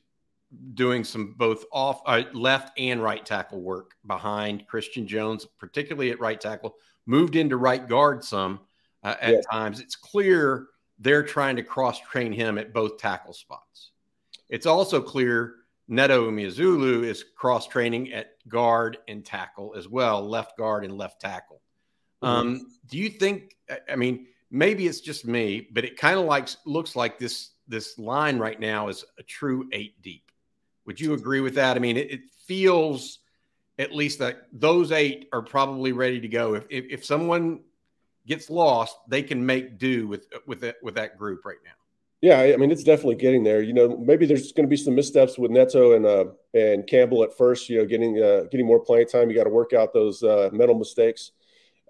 doing 0.75 1.05
some 1.05 1.35
both 1.37 1.65
off 1.73 2.01
uh, 2.07 2.23
left 2.33 2.79
and 2.79 3.03
right 3.03 3.25
tackle 3.25 3.61
work 3.61 3.93
behind 4.07 4.67
Christian 4.67 5.07
Jones, 5.07 5.47
particularly 5.59 6.11
at 6.11 6.21
right 6.21 6.41
tackle. 6.41 6.75
Moved 7.07 7.37
into 7.37 7.57
right 7.57 7.87
guard 7.87 8.25
some 8.25 8.61
uh, 9.03 9.17
at 9.21 9.35
yeah. 9.35 9.41
times. 9.51 9.81
It's 9.81 9.97
clear 9.97 10.69
they're 10.99 11.23
trying 11.23 11.57
to 11.57 11.63
cross 11.63 12.01
train 12.01 12.33
him 12.33 12.57
at 12.57 12.73
both 12.73 12.99
tackle 12.99 13.35
spots. 13.35 13.91
It's 14.49 14.67
also 14.67 15.01
clear 15.01 15.57
Neto 15.87 16.31
Umeozulu 16.31 17.05
is 17.05 17.25
cross 17.37 17.67
training 17.69 18.13
at 18.13 18.33
guard 18.49 18.99
and 19.09 19.25
tackle 19.25 19.75
as 19.77 19.89
well, 19.89 20.27
left 20.27 20.57
guard 20.57 20.85
and 20.85 20.97
left 20.97 21.21
tackle. 21.21 21.61
Mm-hmm. 22.23 22.49
Um, 22.49 22.67
do 22.87 22.99
you 22.99 23.11
think? 23.11 23.57
I 23.91 23.97
mean, 23.97 24.27
maybe 24.51 24.87
it's 24.87 25.01
just 25.01 25.27
me, 25.27 25.69
but 25.73 25.85
it 25.85 25.97
kind 25.99 26.19
of 26.19 26.25
like 26.25 26.49
looks 26.65 26.97
like 26.97 27.19
this 27.19 27.51
this 27.69 27.99
line 27.99 28.39
right 28.39 28.59
now 28.61 28.89
is 28.89 29.05
a 29.19 29.23
true 29.23 29.69
eight 29.73 30.01
deep. 30.03 30.31
Would 30.87 31.01
you 31.01 31.15
agree 31.15 31.41
with 31.41 31.55
that? 31.55 31.77
I 31.77 31.81
mean, 31.81 31.97
it, 31.97 32.11
it 32.11 32.21
feels 32.47 33.21
at 33.79 33.95
least 33.95 34.19
that 34.21 34.47
those 34.53 34.93
eight 34.93 35.29
are 35.33 35.43
probably 35.43 35.93
ready 35.93 36.21
to 36.21 36.29
go. 36.29 36.55
If, 36.55 36.65
if, 36.71 36.85
if 36.91 37.05
someone 37.05 37.61
gets 38.27 38.49
lost, 38.51 38.97
they 39.09 39.23
can 39.23 39.45
make 39.45 39.79
do 39.79 40.07
with 40.07 40.27
with 40.47 40.61
that 40.61 40.77
with 40.83 40.95
that 40.95 41.19
group 41.19 41.45
right 41.45 41.59
now. 41.65 41.73
Yeah, 42.25 42.41
I 42.41 42.57
mean 42.57 42.71
it's 42.71 42.85
definitely 42.85 43.17
getting 43.17 43.45
there. 43.45 43.61
You 43.61 43.75
know, 43.75 43.99
maybe 43.99 44.25
there's 44.25 44.51
going 44.53 44.65
to 44.65 44.71
be 44.71 44.79
some 44.79 44.95
missteps 44.95 45.37
with 45.37 45.51
Neto 45.51 45.93
and 45.93 46.07
uh, 46.07 46.25
and 46.55 46.87
Campbell 46.87 47.23
at 47.23 47.37
first. 47.37 47.69
You 47.69 47.77
know, 47.77 47.85
getting 47.85 48.19
uh, 48.19 48.45
getting 48.51 48.65
more 48.65 48.81
playing 48.81 49.09
time. 49.09 49.29
You 49.29 49.37
got 49.37 49.45
to 49.45 49.51
work 49.51 49.75
out 49.75 49.93
those 49.93 50.23
uh, 50.23 50.49
mental 50.51 50.75
mistakes. 50.75 51.33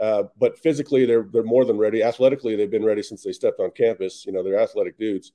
Uh, 0.00 0.24
but 0.36 0.58
physically, 0.58 1.06
they're 1.06 1.28
they're 1.32 1.44
more 1.44 1.64
than 1.64 1.78
ready. 1.78 2.02
Athletically, 2.02 2.56
they've 2.56 2.68
been 2.68 2.84
ready 2.84 3.00
since 3.00 3.22
they 3.22 3.30
stepped 3.30 3.60
on 3.60 3.70
campus. 3.70 4.26
You 4.26 4.32
know, 4.32 4.42
they're 4.42 4.58
athletic 4.58 4.98
dudes. 4.98 5.30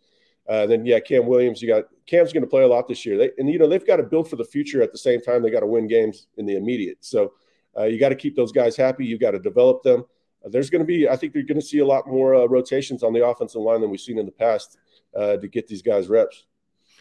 Uh, 0.49 0.65
then 0.65 0.85
yeah, 0.85 0.99
Cam 0.99 1.27
Williams. 1.27 1.61
You 1.61 1.69
got 1.69 1.85
Cam's 2.05 2.33
going 2.33 2.43
to 2.43 2.49
play 2.49 2.63
a 2.63 2.67
lot 2.67 2.89
this 2.89 3.05
year. 3.05 3.17
They, 3.17 3.31
and 3.37 3.49
you 3.49 3.57
know 3.57 3.69
they've 3.69 3.87
got 3.87 3.97
to 3.97 4.03
build 4.03 4.29
for 4.29 4.35
the 4.35 4.43
future 4.43 4.81
at 4.81 4.91
the 4.91 4.97
same 4.97 5.21
time. 5.21 5.41
They 5.41 5.49
got 5.49 5.61
to 5.61 5.65
win 5.65 5.87
games 5.87 6.27
in 6.35 6.45
the 6.45 6.57
immediate. 6.57 6.97
So 6.99 7.31
uh, 7.77 7.85
you 7.85 8.01
got 8.01 8.09
to 8.09 8.15
keep 8.15 8.35
those 8.35 8.51
guys 8.51 8.75
happy. 8.75 9.05
You 9.05 9.17
got 9.17 9.31
to 9.31 9.39
develop 9.39 9.81
them. 9.81 10.03
there's 10.43 10.69
going 10.69 10.81
to 10.81 10.85
be, 10.85 11.07
I 11.07 11.15
think, 11.15 11.31
they're 11.31 11.43
going 11.43 11.61
to 11.61 11.65
see 11.65 11.79
a 11.79 11.85
lot 11.85 12.05
more 12.05 12.33
rotations 12.49 13.01
on 13.01 13.13
the 13.13 13.25
offensive 13.25 13.61
line 13.61 13.79
than 13.79 13.89
we've 13.89 14.01
seen 14.01 14.19
in 14.19 14.25
the 14.25 14.31
past 14.33 14.77
uh, 15.15 15.37
to 15.37 15.47
get 15.47 15.67
these 15.67 15.81
guys 15.81 16.07
reps. 16.07 16.45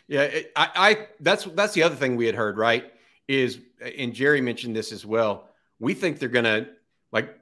Yeah, 0.06 0.22
it, 0.22 0.52
I, 0.56 0.70
I 0.74 1.06
that's 1.20 1.44
that's 1.44 1.74
the 1.74 1.82
other 1.82 1.96
thing 1.96 2.16
we 2.16 2.26
had 2.26 2.34
heard, 2.34 2.56
right? 2.56 2.92
Is 3.26 3.58
and 3.80 4.14
Jerry 4.14 4.40
mentioned 4.40 4.74
this 4.74 4.92
as 4.92 5.04
well. 5.04 5.48
We 5.78 5.94
think 5.94 6.18
they're 6.18 6.28
gonna 6.28 6.68
like 7.12 7.38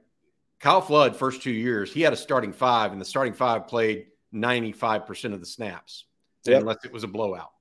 Kyle 0.59 0.81
Flood 0.81 1.15
first 1.15 1.41
two 1.41 1.51
years, 1.51 1.93
he 1.93 2.01
had 2.01 2.13
a 2.13 2.17
starting 2.17 2.51
five, 2.51 2.91
and 2.91 2.99
the 2.99 3.05
starting 3.05 3.33
five 3.33 3.67
played 3.67 4.07
95% 4.33 5.33
of 5.33 5.39
the 5.39 5.45
snaps, 5.45 6.05
yep. 6.45 6.61
unless 6.61 6.83
it 6.83 6.91
was 6.91 7.03
a 7.03 7.07
blowout. 7.07 7.51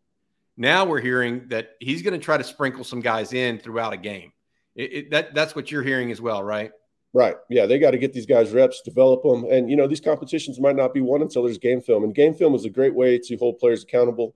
Now 0.57 0.87
we're 0.87 1.01
hearing 1.01 1.49
that 1.49 1.73
he's 1.81 2.03
going 2.03 2.19
to 2.19 2.25
try 2.25 2.39
to 2.39 2.45
sprinkle 2.45 2.85
some 2.85 3.01
guys 3.01 3.35
in 3.35 3.59
throughout 3.59 3.93
a 3.93 3.99
game. 3.99 4.33
It, 4.75 4.93
it, 4.93 5.11
that 5.11 5.35
that's 5.35 5.55
what 5.55 5.71
you're 5.71 5.83
hearing 5.83 6.11
as 6.11 6.21
well, 6.21 6.43
right? 6.43 6.71
Right. 7.17 7.37
Yeah, 7.49 7.65
they 7.65 7.79
got 7.79 7.93
to 7.93 7.99
get 7.99 8.13
these 8.13 8.27
guys 8.27 8.53
reps, 8.53 8.83
develop 8.83 9.23
them, 9.23 9.47
and 9.51 9.71
you 9.71 9.77
know 9.77 9.87
these 9.87 10.03
competitions 10.03 10.61
might 10.61 10.77
not 10.77 10.93
be 10.93 11.01
won 11.01 11.23
until 11.23 11.45
there's 11.45 11.57
game 11.57 11.81
film. 11.81 12.05
And 12.05 12.15
game 12.15 12.35
film 12.35 12.55
is 12.55 12.67
a 12.67 12.69
great 12.69 12.95
way 12.95 13.19
to 13.19 13.37
hold 13.39 13.59
players 13.59 13.85
accountable, 13.85 14.35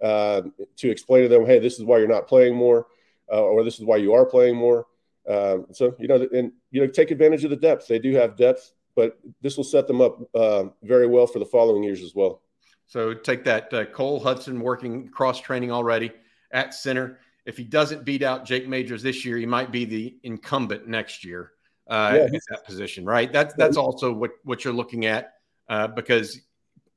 uh, 0.00 0.42
to 0.76 0.90
explain 0.90 1.24
to 1.24 1.28
them, 1.28 1.44
hey, 1.44 1.58
this 1.58 1.80
is 1.80 1.84
why 1.84 1.98
you're 1.98 2.06
not 2.06 2.28
playing 2.28 2.54
more, 2.54 2.86
uh, 3.32 3.42
or 3.42 3.64
this 3.64 3.80
is 3.80 3.84
why 3.84 3.96
you 3.96 4.14
are 4.14 4.24
playing 4.24 4.54
more. 4.54 4.86
Uh, 5.28 5.56
so 5.72 5.92
you 5.98 6.06
know, 6.06 6.24
and 6.32 6.52
you 6.70 6.80
know, 6.80 6.86
take 6.86 7.10
advantage 7.10 7.42
of 7.42 7.50
the 7.50 7.56
depth. 7.56 7.88
They 7.88 7.98
do 7.98 8.14
have 8.14 8.36
depth, 8.36 8.74
but 8.94 9.18
this 9.42 9.56
will 9.56 9.64
set 9.64 9.88
them 9.88 10.00
up 10.00 10.20
uh, 10.32 10.66
very 10.84 11.08
well 11.08 11.26
for 11.26 11.40
the 11.40 11.46
following 11.46 11.82
years 11.82 12.00
as 12.00 12.14
well. 12.14 12.42
So 12.86 13.12
take 13.12 13.42
that 13.46 13.74
uh, 13.74 13.86
Cole 13.86 14.20
Hudson 14.20 14.60
working 14.60 15.08
cross 15.08 15.40
training 15.40 15.72
already 15.72 16.12
at 16.52 16.74
center. 16.74 17.18
If 17.44 17.56
he 17.56 17.64
doesn't 17.64 18.04
beat 18.04 18.22
out 18.22 18.44
Jake 18.44 18.68
Majors 18.68 19.02
this 19.02 19.24
year, 19.24 19.36
he 19.36 19.46
might 19.46 19.72
be 19.72 19.84
the 19.84 20.16
incumbent 20.22 20.86
next 20.86 21.24
year 21.24 21.54
uh, 21.90 22.12
yeah. 22.14 22.26
in 22.26 22.40
that 22.50 22.64
position, 22.64 23.04
right? 23.04 23.32
That's 23.32 23.52
that's 23.54 23.76
also 23.76 24.12
what 24.12 24.30
what 24.44 24.64
you're 24.64 24.72
looking 24.72 25.06
at 25.06 25.34
uh, 25.68 25.88
because 25.88 26.40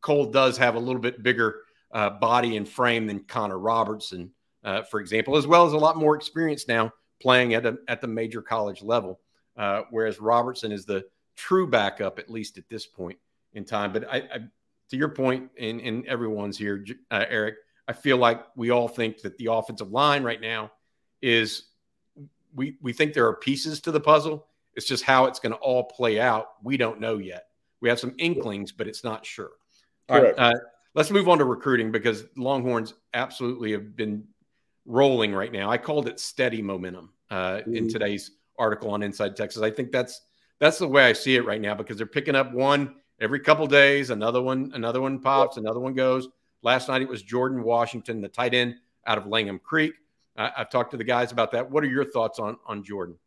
Cole 0.02 0.28
does 0.32 0.58
have 0.58 0.76
a 0.76 0.80
little 0.80 1.02
bit 1.02 1.24
bigger 1.24 1.62
uh, 1.92 2.12
body 2.12 2.58
and 2.58 2.68
frame 2.68 3.08
than 3.08 3.20
Connor 3.22 3.58
Robertson, 3.58 4.32
uh, 4.64 4.84
for 4.84 5.00
example, 5.00 5.36
as 5.36 5.48
well 5.48 5.66
as 5.66 5.74
a 5.74 5.78
lot 5.78 5.98
more 5.98 6.16
experience 6.16 6.68
now 6.68 6.92
playing 7.22 7.54
at 7.54 7.66
a, 7.66 7.78
at 7.88 8.02
the 8.02 8.08
major 8.08 8.42
college 8.42 8.82
level, 8.84 9.20
uh, 9.58 9.82
whereas 9.90 10.20
Robertson 10.20 10.72
is 10.72 10.86
the 10.86 11.06
true 11.36 11.68
backup 11.68 12.20
at 12.20 12.30
least 12.30 12.58
at 12.58 12.70
this 12.70 12.86
point 12.86 13.18
in 13.54 13.66
time. 13.66 13.94
But 13.94 14.08
I, 14.12 14.18
I 14.18 14.40
to 14.90 14.98
your 14.98 15.10
point, 15.10 15.50
and, 15.60 15.82
and 15.82 16.06
everyone's 16.06 16.58
here, 16.58 16.86
uh, 17.10 17.26
Eric, 17.28 17.56
I 17.88 17.94
feel 17.94 18.18
like 18.18 18.44
we 18.56 18.70
all 18.70 18.88
think 18.88 19.22
that 19.22 19.38
the 19.38 19.48
offensive 19.52 19.92
line 19.92 20.24
right 20.24 20.40
now 20.40 20.72
is 21.22 21.64
we 22.54 22.78
we 22.82 22.94
think 22.94 23.14
there 23.14 23.28
are 23.28 23.36
pieces 23.36 23.82
to 23.82 23.92
the 23.92 24.00
puzzle 24.00 24.46
it's 24.76 24.86
just 24.86 25.04
how 25.04 25.26
it's 25.26 25.40
going 25.40 25.54
to 25.54 25.60
all 25.60 25.84
play 25.84 26.20
out. 26.20 26.48
We 26.64 26.78
don't 26.78 27.00
know 27.00 27.18
yet. 27.18 27.48
We 27.82 27.90
have 27.90 28.00
some 28.00 28.16
inklings, 28.18 28.72
but 28.72 28.88
it's 28.88 29.04
not 29.04 29.26
sure. 29.26 29.52
All 30.10 30.22
right, 30.22 30.34
uh, 30.38 30.54
let's 30.96 31.12
move 31.12 31.30
on 31.30 31.38
to 31.40 31.46
recruiting 31.46 31.92
because 31.92 32.26
Longhorns 32.36 32.94
absolutely 33.14 33.72
have 33.72 33.96
been 33.96 34.26
rolling 34.86 35.34
right 35.34 35.52
now. 35.52 35.70
I 35.70 35.78
called 35.78 36.08
it 36.08 36.20
steady 36.20 36.62
momentum 36.62 37.12
uh, 37.30 37.58
mm-hmm. 37.58 37.76
in 37.76 37.90
today's 37.90 38.32
article 38.58 38.92
on 38.92 39.04
Inside 39.04 39.36
Texas. 39.36 39.62
I 39.62 39.72
think 39.72 39.92
that's 39.92 40.22
that's 40.60 40.78
the 40.78 40.88
way 40.88 41.04
I 41.04 41.14
see 41.14 41.36
it 41.36 41.46
right 41.46 41.62
now 41.62 41.76
because 41.76 41.98
they're 41.98 42.06
picking 42.06 42.36
up 42.36 42.54
one 42.54 42.96
every 43.20 43.40
couple 43.40 43.68
days, 43.68 44.10
another 44.10 44.42
one, 44.42 44.72
another 44.76 45.02
one 45.02 45.20
pops, 45.20 45.58
another 45.58 45.80
one 45.80 45.94
goes. 45.94 46.28
Last 46.62 46.88
night 46.88 47.02
it 47.02 47.10
was 47.10 47.22
Jordan 47.22 47.64
Washington, 47.64 48.22
the 48.22 48.30
tight 48.30 48.54
end 48.54 48.76
out 49.06 49.18
of 49.18 49.28
Langham 49.28 49.60
Creek. 49.60 49.94
Uh, 50.38 50.50
I've 50.56 50.70
talked 50.70 50.92
to 50.92 50.98
the 50.98 51.04
guys 51.04 51.32
about 51.32 51.52
that. 51.52 51.70
What 51.70 51.84
are 51.84 51.88
your 51.88 52.06
thoughts 52.06 52.40
on 52.40 52.58
on 52.66 52.84
Jordan? 52.84 53.18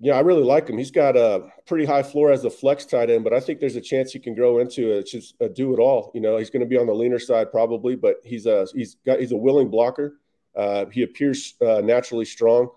Yeah, 0.00 0.14
I 0.14 0.20
really 0.20 0.42
like 0.42 0.68
him. 0.68 0.76
He's 0.76 0.90
got 0.90 1.16
a 1.16 1.48
pretty 1.66 1.84
high 1.84 2.02
floor 2.02 2.32
as 2.32 2.44
a 2.44 2.50
flex 2.50 2.84
tight 2.84 3.10
end, 3.10 3.24
but 3.24 3.32
I 3.32 3.40
think 3.40 3.60
there's 3.60 3.76
a 3.76 3.80
chance 3.80 4.12
he 4.12 4.18
can 4.18 4.34
grow 4.34 4.58
into 4.58 4.98
a, 4.98 5.02
just 5.02 5.34
a 5.40 5.48
do 5.48 5.72
it 5.72 5.78
all. 5.78 6.10
You 6.14 6.20
know, 6.20 6.36
he's 6.36 6.50
going 6.50 6.60
to 6.60 6.66
be 6.66 6.76
on 6.76 6.86
the 6.86 6.94
leaner 6.94 7.18
side 7.18 7.50
probably, 7.50 7.94
but 7.94 8.16
he's 8.24 8.46
a 8.46 8.66
he's 8.74 8.96
got 9.06 9.20
he's 9.20 9.32
a 9.32 9.36
willing 9.36 9.70
blocker. 9.70 10.18
Uh, 10.56 10.86
he 10.86 11.02
appears 11.02 11.54
uh, 11.64 11.80
naturally 11.80 12.24
strong. 12.24 12.68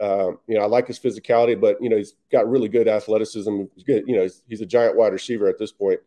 Uh, 0.00 0.32
you 0.48 0.56
know, 0.56 0.62
I 0.62 0.66
like 0.66 0.88
his 0.88 0.98
physicality, 0.98 1.60
but 1.60 1.80
you 1.80 1.88
know, 1.88 1.96
he's 1.96 2.14
got 2.32 2.48
really 2.50 2.68
good 2.68 2.88
athleticism. 2.88 3.64
He's 3.74 3.84
good. 3.84 4.04
You 4.06 4.16
know, 4.16 4.22
he's, 4.22 4.42
he's 4.48 4.60
a 4.60 4.66
giant 4.66 4.96
wide 4.96 5.12
receiver 5.12 5.48
at 5.48 5.58
this 5.58 5.70
point. 5.70 6.00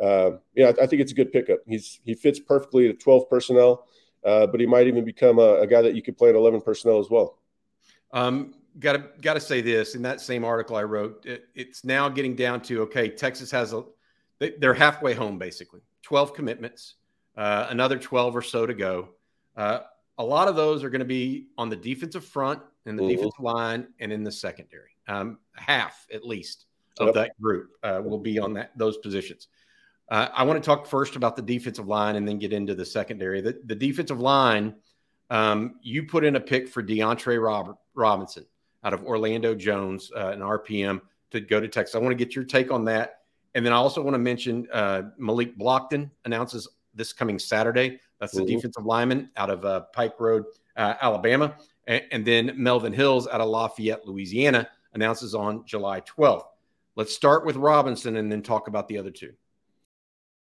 Uh, 0.00 0.32
yeah, 0.54 0.72
I 0.80 0.86
think 0.86 1.02
it's 1.02 1.12
a 1.12 1.14
good 1.14 1.32
pickup. 1.32 1.60
He's 1.66 2.00
he 2.04 2.14
fits 2.14 2.38
perfectly 2.38 2.88
at 2.88 3.00
12 3.00 3.28
personnel, 3.28 3.86
uh, 4.24 4.46
but 4.46 4.60
he 4.60 4.66
might 4.66 4.86
even 4.86 5.04
become 5.04 5.38
a, 5.38 5.60
a, 5.60 5.66
guy 5.66 5.82
that 5.82 5.94
you 5.94 6.02
could 6.02 6.16
play 6.16 6.30
at 6.30 6.34
11 6.34 6.62
personnel 6.62 6.98
as 6.98 7.10
well. 7.10 7.38
Um, 8.12 8.54
got 8.78 8.92
to 8.92 9.04
got 9.20 9.34
to 9.34 9.40
say 9.40 9.60
this 9.60 9.94
in 9.94 10.02
that 10.02 10.20
same 10.20 10.44
article 10.44 10.76
I 10.76 10.84
wrote. 10.84 11.24
It, 11.26 11.44
it's 11.54 11.84
now 11.84 12.08
getting 12.08 12.36
down 12.36 12.60
to 12.62 12.82
okay, 12.82 13.08
Texas 13.08 13.50
has 13.50 13.72
a 13.72 13.84
they, 14.38 14.54
are 14.62 14.74
halfway 14.74 15.14
home 15.14 15.38
basically. 15.38 15.80
12 16.02 16.34
commitments, 16.34 16.94
uh, 17.36 17.66
another 17.70 17.98
12 17.98 18.36
or 18.36 18.42
so 18.42 18.66
to 18.66 18.74
go. 18.74 19.10
Uh, 19.56 19.80
a 20.18 20.24
lot 20.24 20.48
of 20.48 20.56
those 20.56 20.82
are 20.82 20.90
going 20.90 21.00
to 21.00 21.04
be 21.04 21.48
on 21.56 21.68
the 21.68 21.76
defensive 21.76 22.24
front 22.24 22.60
and 22.86 22.98
the 22.98 23.02
mm-hmm. 23.02 23.10
defensive 23.10 23.40
line 23.40 23.86
and 24.00 24.12
in 24.12 24.24
the 24.24 24.32
secondary. 24.32 24.90
Um, 25.08 25.38
half 25.54 26.06
at 26.12 26.26
least 26.26 26.66
of 26.98 27.08
yep. 27.08 27.14
that 27.14 27.40
group 27.40 27.70
uh, 27.82 28.00
will 28.04 28.18
be 28.18 28.38
on 28.38 28.54
that 28.54 28.72
those 28.76 28.96
positions. 28.98 29.48
Uh, 30.08 30.28
I 30.34 30.42
want 30.42 30.62
to 30.62 30.66
talk 30.66 30.86
first 30.86 31.14
about 31.14 31.36
the 31.36 31.42
defensive 31.42 31.86
line 31.86 32.16
and 32.16 32.26
then 32.26 32.38
get 32.38 32.52
into 32.52 32.74
the 32.74 32.84
secondary. 32.84 33.40
The, 33.40 33.60
the 33.64 33.76
defensive 33.76 34.20
line, 34.20 34.74
um, 35.30 35.76
you 35.82 36.04
put 36.04 36.24
in 36.24 36.34
a 36.34 36.40
pick 36.40 36.68
for 36.68 36.82
DeAndre 36.82 37.40
Robert, 37.42 37.76
Robinson 37.94 38.44
out 38.84 38.94
of 38.94 39.04
Orlando 39.04 39.54
Jones, 39.54 40.10
uh, 40.16 40.28
an 40.28 40.40
RPM 40.40 41.00
to 41.30 41.40
go 41.40 41.60
to 41.60 41.68
Texas. 41.68 41.94
I 41.94 41.98
want 41.98 42.12
to 42.12 42.24
get 42.24 42.34
your 42.34 42.44
take 42.44 42.70
on 42.70 42.84
that. 42.86 43.20
And 43.54 43.64
then 43.64 43.72
I 43.72 43.76
also 43.76 44.00
want 44.02 44.14
to 44.14 44.18
mention 44.18 44.68
uh, 44.72 45.02
Malik 45.18 45.58
Blocton 45.58 46.10
announces 46.24 46.68
this 46.94 47.12
coming 47.12 47.38
Saturday. 47.38 48.00
That's 48.20 48.32
the 48.32 48.42
mm-hmm. 48.42 48.56
defensive 48.56 48.84
lineman 48.84 49.30
out 49.36 49.50
of 49.50 49.64
uh, 49.64 49.80
Pike 49.92 50.18
Road, 50.20 50.44
uh, 50.76 50.94
Alabama. 51.00 51.56
And, 51.86 52.02
and, 52.12 52.24
then 52.24 52.52
Melvin 52.56 52.92
Hills 52.92 53.26
out 53.26 53.40
of 53.40 53.48
Lafayette, 53.48 54.06
Louisiana 54.06 54.68
announces 54.94 55.34
on 55.34 55.64
July 55.64 56.00
12th. 56.02 56.44
Let's 56.96 57.14
start 57.14 57.46
with 57.46 57.56
Robinson 57.56 58.16
and 58.16 58.30
then 58.30 58.42
talk 58.42 58.68
about 58.68 58.88
the 58.88 58.98
other 58.98 59.10
two. 59.10 59.32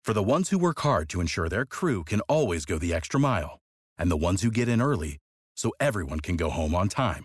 For 0.03 0.13
the 0.13 0.23
ones 0.23 0.51
who 0.51 0.59
work 0.59 0.81
hard 0.81 1.09
to 1.11 1.21
ensure 1.21 1.49
their 1.49 1.65
crew 1.65 2.05
can 2.05 2.21
always 2.23 2.67
go 2.67 2.79
the 2.79 2.93
extra 2.93 3.19
mile, 3.19 3.61
and 3.97 4.11
the 4.11 4.19
ones 4.19 4.43
who 4.43 4.51
get 4.51 4.69
in 4.69 4.83
early 4.83 5.17
so 5.55 5.73
everyone 5.81 6.21
can 6.21 6.37
go 6.37 6.51
home 6.51 6.75
on 6.75 6.89
time, 6.89 7.25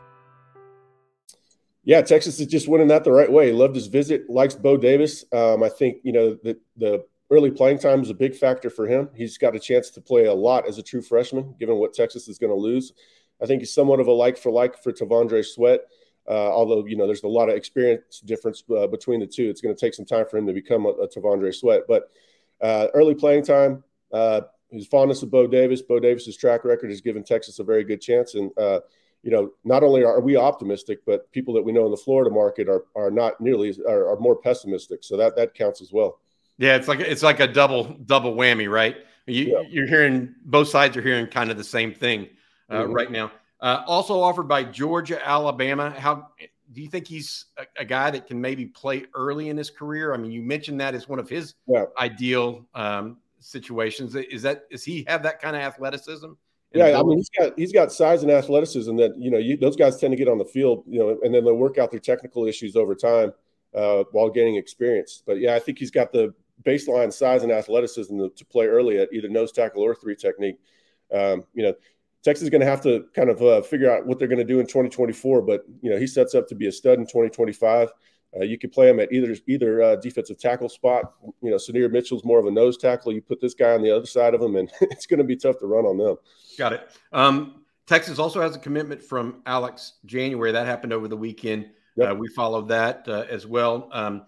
Yeah, 1.83 2.01
Texas 2.01 2.39
is 2.39 2.47
just 2.47 2.67
winning 2.67 2.89
that 2.89 3.03
the 3.03 3.11
right 3.11 3.31
way. 3.31 3.51
Loved 3.51 3.75
his 3.75 3.87
visit, 3.87 4.29
likes 4.29 4.53
Bo 4.53 4.77
Davis. 4.77 5.25
Um, 5.33 5.63
I 5.63 5.69
think, 5.69 5.97
you 6.03 6.11
know, 6.11 6.37
the, 6.43 6.59
the 6.77 7.05
early 7.31 7.49
playing 7.49 7.79
time 7.79 8.01
is 8.01 8.09
a 8.09 8.13
big 8.13 8.35
factor 8.35 8.69
for 8.69 8.87
him. 8.87 9.09
He's 9.15 9.37
got 9.37 9.55
a 9.55 9.59
chance 9.59 9.89
to 9.91 10.01
play 10.01 10.25
a 10.25 10.33
lot 10.33 10.67
as 10.67 10.77
a 10.77 10.83
true 10.83 11.01
freshman, 11.01 11.55
given 11.59 11.77
what 11.77 11.93
Texas 11.93 12.27
is 12.27 12.37
going 12.37 12.51
to 12.51 12.59
lose. 12.59 12.93
I 13.41 13.47
think 13.47 13.61
he's 13.61 13.73
somewhat 13.73 13.99
of 13.99 14.07
a 14.07 14.11
like 14.11 14.37
for 14.37 14.51
like 14.51 14.81
for 14.83 14.91
T'Vondre 14.91 15.43
Sweat. 15.43 15.81
Uh, 16.29 16.51
although 16.51 16.85
you 16.85 16.95
know 16.95 17.07
there's 17.07 17.23
a 17.23 17.27
lot 17.27 17.49
of 17.49 17.55
experience 17.55 18.19
difference 18.19 18.63
uh, 18.77 18.85
between 18.85 19.19
the 19.19 19.25
two, 19.25 19.49
it's 19.49 19.59
going 19.59 19.75
to 19.75 19.79
take 19.79 19.95
some 19.95 20.05
time 20.05 20.25
for 20.29 20.37
him 20.37 20.45
to 20.45 20.53
become 20.53 20.85
a, 20.85 20.89
a 20.89 21.07
T'Vondre 21.07 21.53
Sweat. 21.53 21.81
But 21.87 22.11
uh, 22.61 22.87
early 22.93 23.15
playing 23.15 23.43
time, 23.43 23.83
uh, 24.13 24.41
his 24.69 24.85
fondness 24.85 25.23
of 25.23 25.31
Bo 25.31 25.47
Davis, 25.47 25.81
Bo 25.81 25.99
Davis's 25.99 26.37
track 26.37 26.63
record 26.63 26.91
has 26.91 27.01
given 27.01 27.23
Texas 27.23 27.57
a 27.57 27.63
very 27.63 27.83
good 27.83 28.01
chance. 28.01 28.35
And 28.35 28.51
uh, 28.57 28.81
you 29.23 29.31
know, 29.31 29.51
not 29.63 29.83
only 29.83 30.03
are 30.03 30.19
we 30.19 30.35
optimistic, 30.35 30.99
but 31.05 31.31
people 31.31 31.53
that 31.53 31.61
we 31.61 31.71
know 31.71 31.85
in 31.85 31.91
the 31.91 31.97
Florida 31.97 32.31
market 32.31 32.67
are 32.67 32.85
are 32.95 33.11
not 33.11 33.39
nearly 33.39 33.75
are, 33.87 34.09
are 34.09 34.19
more 34.19 34.35
pessimistic. 34.35 35.03
So 35.03 35.17
that 35.17 35.35
that 35.35 35.53
counts 35.53 35.81
as 35.81 35.91
well. 35.91 36.19
Yeah, 36.57 36.75
it's 36.75 36.87
like 36.87 36.99
it's 36.99 37.23
like 37.23 37.39
a 37.39 37.47
double 37.47 37.83
double 38.05 38.35
whammy, 38.35 38.69
right? 38.69 38.97
You, 39.27 39.51
yeah. 39.51 39.61
You're 39.69 39.87
hearing 39.87 40.33
both 40.45 40.67
sides 40.67 40.97
are 40.97 41.01
hearing 41.01 41.27
kind 41.27 41.51
of 41.51 41.57
the 41.57 41.63
same 41.63 41.93
thing 41.93 42.29
uh, 42.69 42.83
mm-hmm. 42.83 42.93
right 42.93 43.11
now. 43.11 43.31
Uh, 43.59 43.83
also 43.85 44.19
offered 44.19 44.47
by 44.47 44.63
Georgia, 44.63 45.25
Alabama. 45.25 45.91
How 45.91 46.29
do 46.73 46.81
you 46.81 46.87
think 46.87 47.07
he's 47.07 47.45
a, 47.57 47.65
a, 47.77 47.85
guy 47.85 48.09
that 48.09 48.25
can 48.25 48.41
maybe 48.41 48.65
play 48.65 49.05
early 49.13 49.49
in 49.49 49.57
his 49.57 49.69
career? 49.69 50.13
I 50.13 50.17
mean, 50.17 50.31
you 50.31 50.41
mentioned 50.41 50.81
that 50.81 50.95
as 50.95 51.07
one 51.07 51.19
of 51.19 51.29
his 51.29 51.53
yeah. 51.67 51.85
ideal 51.99 52.65
um, 52.73 53.17
situations. 53.39 54.15
Is 54.15 54.41
that 54.41 54.65
is 54.71 54.83
he 54.83 55.05
have 55.07 55.21
that 55.23 55.41
kind 55.41 55.55
of 55.55 55.61
athleticism? 55.61 56.31
Yeah, 56.73 56.97
I 56.97 57.03
mean, 57.03 57.17
he's 57.17 57.29
got 57.29 57.59
he's 57.59 57.73
got 57.73 57.91
size 57.91 58.23
and 58.23 58.31
athleticism 58.31 58.95
that 58.97 59.17
you 59.17 59.29
know 59.29 59.37
you, 59.37 59.57
those 59.57 59.75
guys 59.75 59.97
tend 59.97 60.11
to 60.13 60.17
get 60.17 60.29
on 60.29 60.37
the 60.37 60.45
field, 60.45 60.83
you 60.87 60.99
know, 60.99 61.19
and 61.21 61.33
then 61.33 61.43
they'll 61.43 61.55
work 61.55 61.77
out 61.77 61.91
their 61.91 61.99
technical 61.99 62.45
issues 62.45 62.77
over 62.77 62.95
time 62.95 63.33
uh, 63.75 64.03
while 64.11 64.29
gaining 64.29 64.55
experience. 64.55 65.21
But 65.25 65.39
yeah, 65.39 65.55
I 65.55 65.59
think 65.59 65.79
he's 65.79 65.91
got 65.91 66.13
the 66.13 66.33
baseline 66.63 67.11
size 67.11 67.43
and 67.43 67.51
athleticism 67.51 68.17
to, 68.17 68.29
to 68.29 68.45
play 68.45 68.67
early 68.67 68.99
at 68.99 69.11
either 69.11 69.27
nose 69.27 69.51
tackle 69.51 69.81
or 69.81 69.95
three 69.95 70.15
technique. 70.15 70.59
Um, 71.13 71.43
you 71.53 71.63
know, 71.63 71.73
Texas 72.23 72.43
is 72.43 72.49
going 72.49 72.61
to 72.61 72.67
have 72.67 72.81
to 72.81 73.05
kind 73.15 73.29
of 73.29 73.41
uh, 73.41 73.61
figure 73.61 73.91
out 73.91 74.05
what 74.05 74.19
they're 74.19 74.27
going 74.27 74.37
to 74.39 74.45
do 74.45 74.59
in 74.59 74.65
2024. 74.65 75.41
But 75.41 75.65
you 75.81 75.89
know, 75.89 75.97
he 75.97 76.07
sets 76.07 76.35
up 76.35 76.47
to 76.47 76.55
be 76.55 76.67
a 76.67 76.71
stud 76.71 76.99
in 76.99 77.05
2025. 77.05 77.89
Uh, 78.35 78.43
you 78.43 78.57
could 78.57 78.71
play 78.71 78.89
him 78.89 78.99
at 78.99 79.11
either 79.11 79.35
either 79.47 79.81
uh, 79.81 79.95
defensive 79.97 80.39
tackle 80.39 80.69
spot. 80.69 81.13
You 81.41 81.51
know, 81.51 81.57
Sydir 81.57 81.91
Mitchell's 81.91 82.23
more 82.23 82.39
of 82.39 82.45
a 82.45 82.51
nose 82.51 82.77
tackle. 82.77 83.11
You 83.11 83.21
put 83.21 83.41
this 83.41 83.53
guy 83.53 83.71
on 83.71 83.81
the 83.81 83.91
other 83.91 84.05
side 84.05 84.33
of 84.33 84.41
him, 84.41 84.55
and 84.55 84.71
it's 84.81 85.05
going 85.05 85.17
to 85.17 85.23
be 85.23 85.35
tough 85.35 85.59
to 85.59 85.67
run 85.67 85.85
on 85.85 85.97
them. 85.97 86.15
Got 86.57 86.73
it. 86.73 86.89
Um, 87.11 87.63
Texas 87.87 88.19
also 88.19 88.41
has 88.41 88.55
a 88.55 88.59
commitment 88.59 89.03
from 89.03 89.41
Alex 89.45 89.93
January 90.05 90.51
that 90.53 90.65
happened 90.65 90.93
over 90.93 91.07
the 91.07 91.17
weekend. 91.17 91.69
Yep. 91.97 92.11
Uh, 92.11 92.15
we 92.15 92.29
followed 92.29 92.69
that 92.69 93.05
uh, 93.07 93.25
as 93.29 93.45
well. 93.45 93.89
Um, 93.91 94.25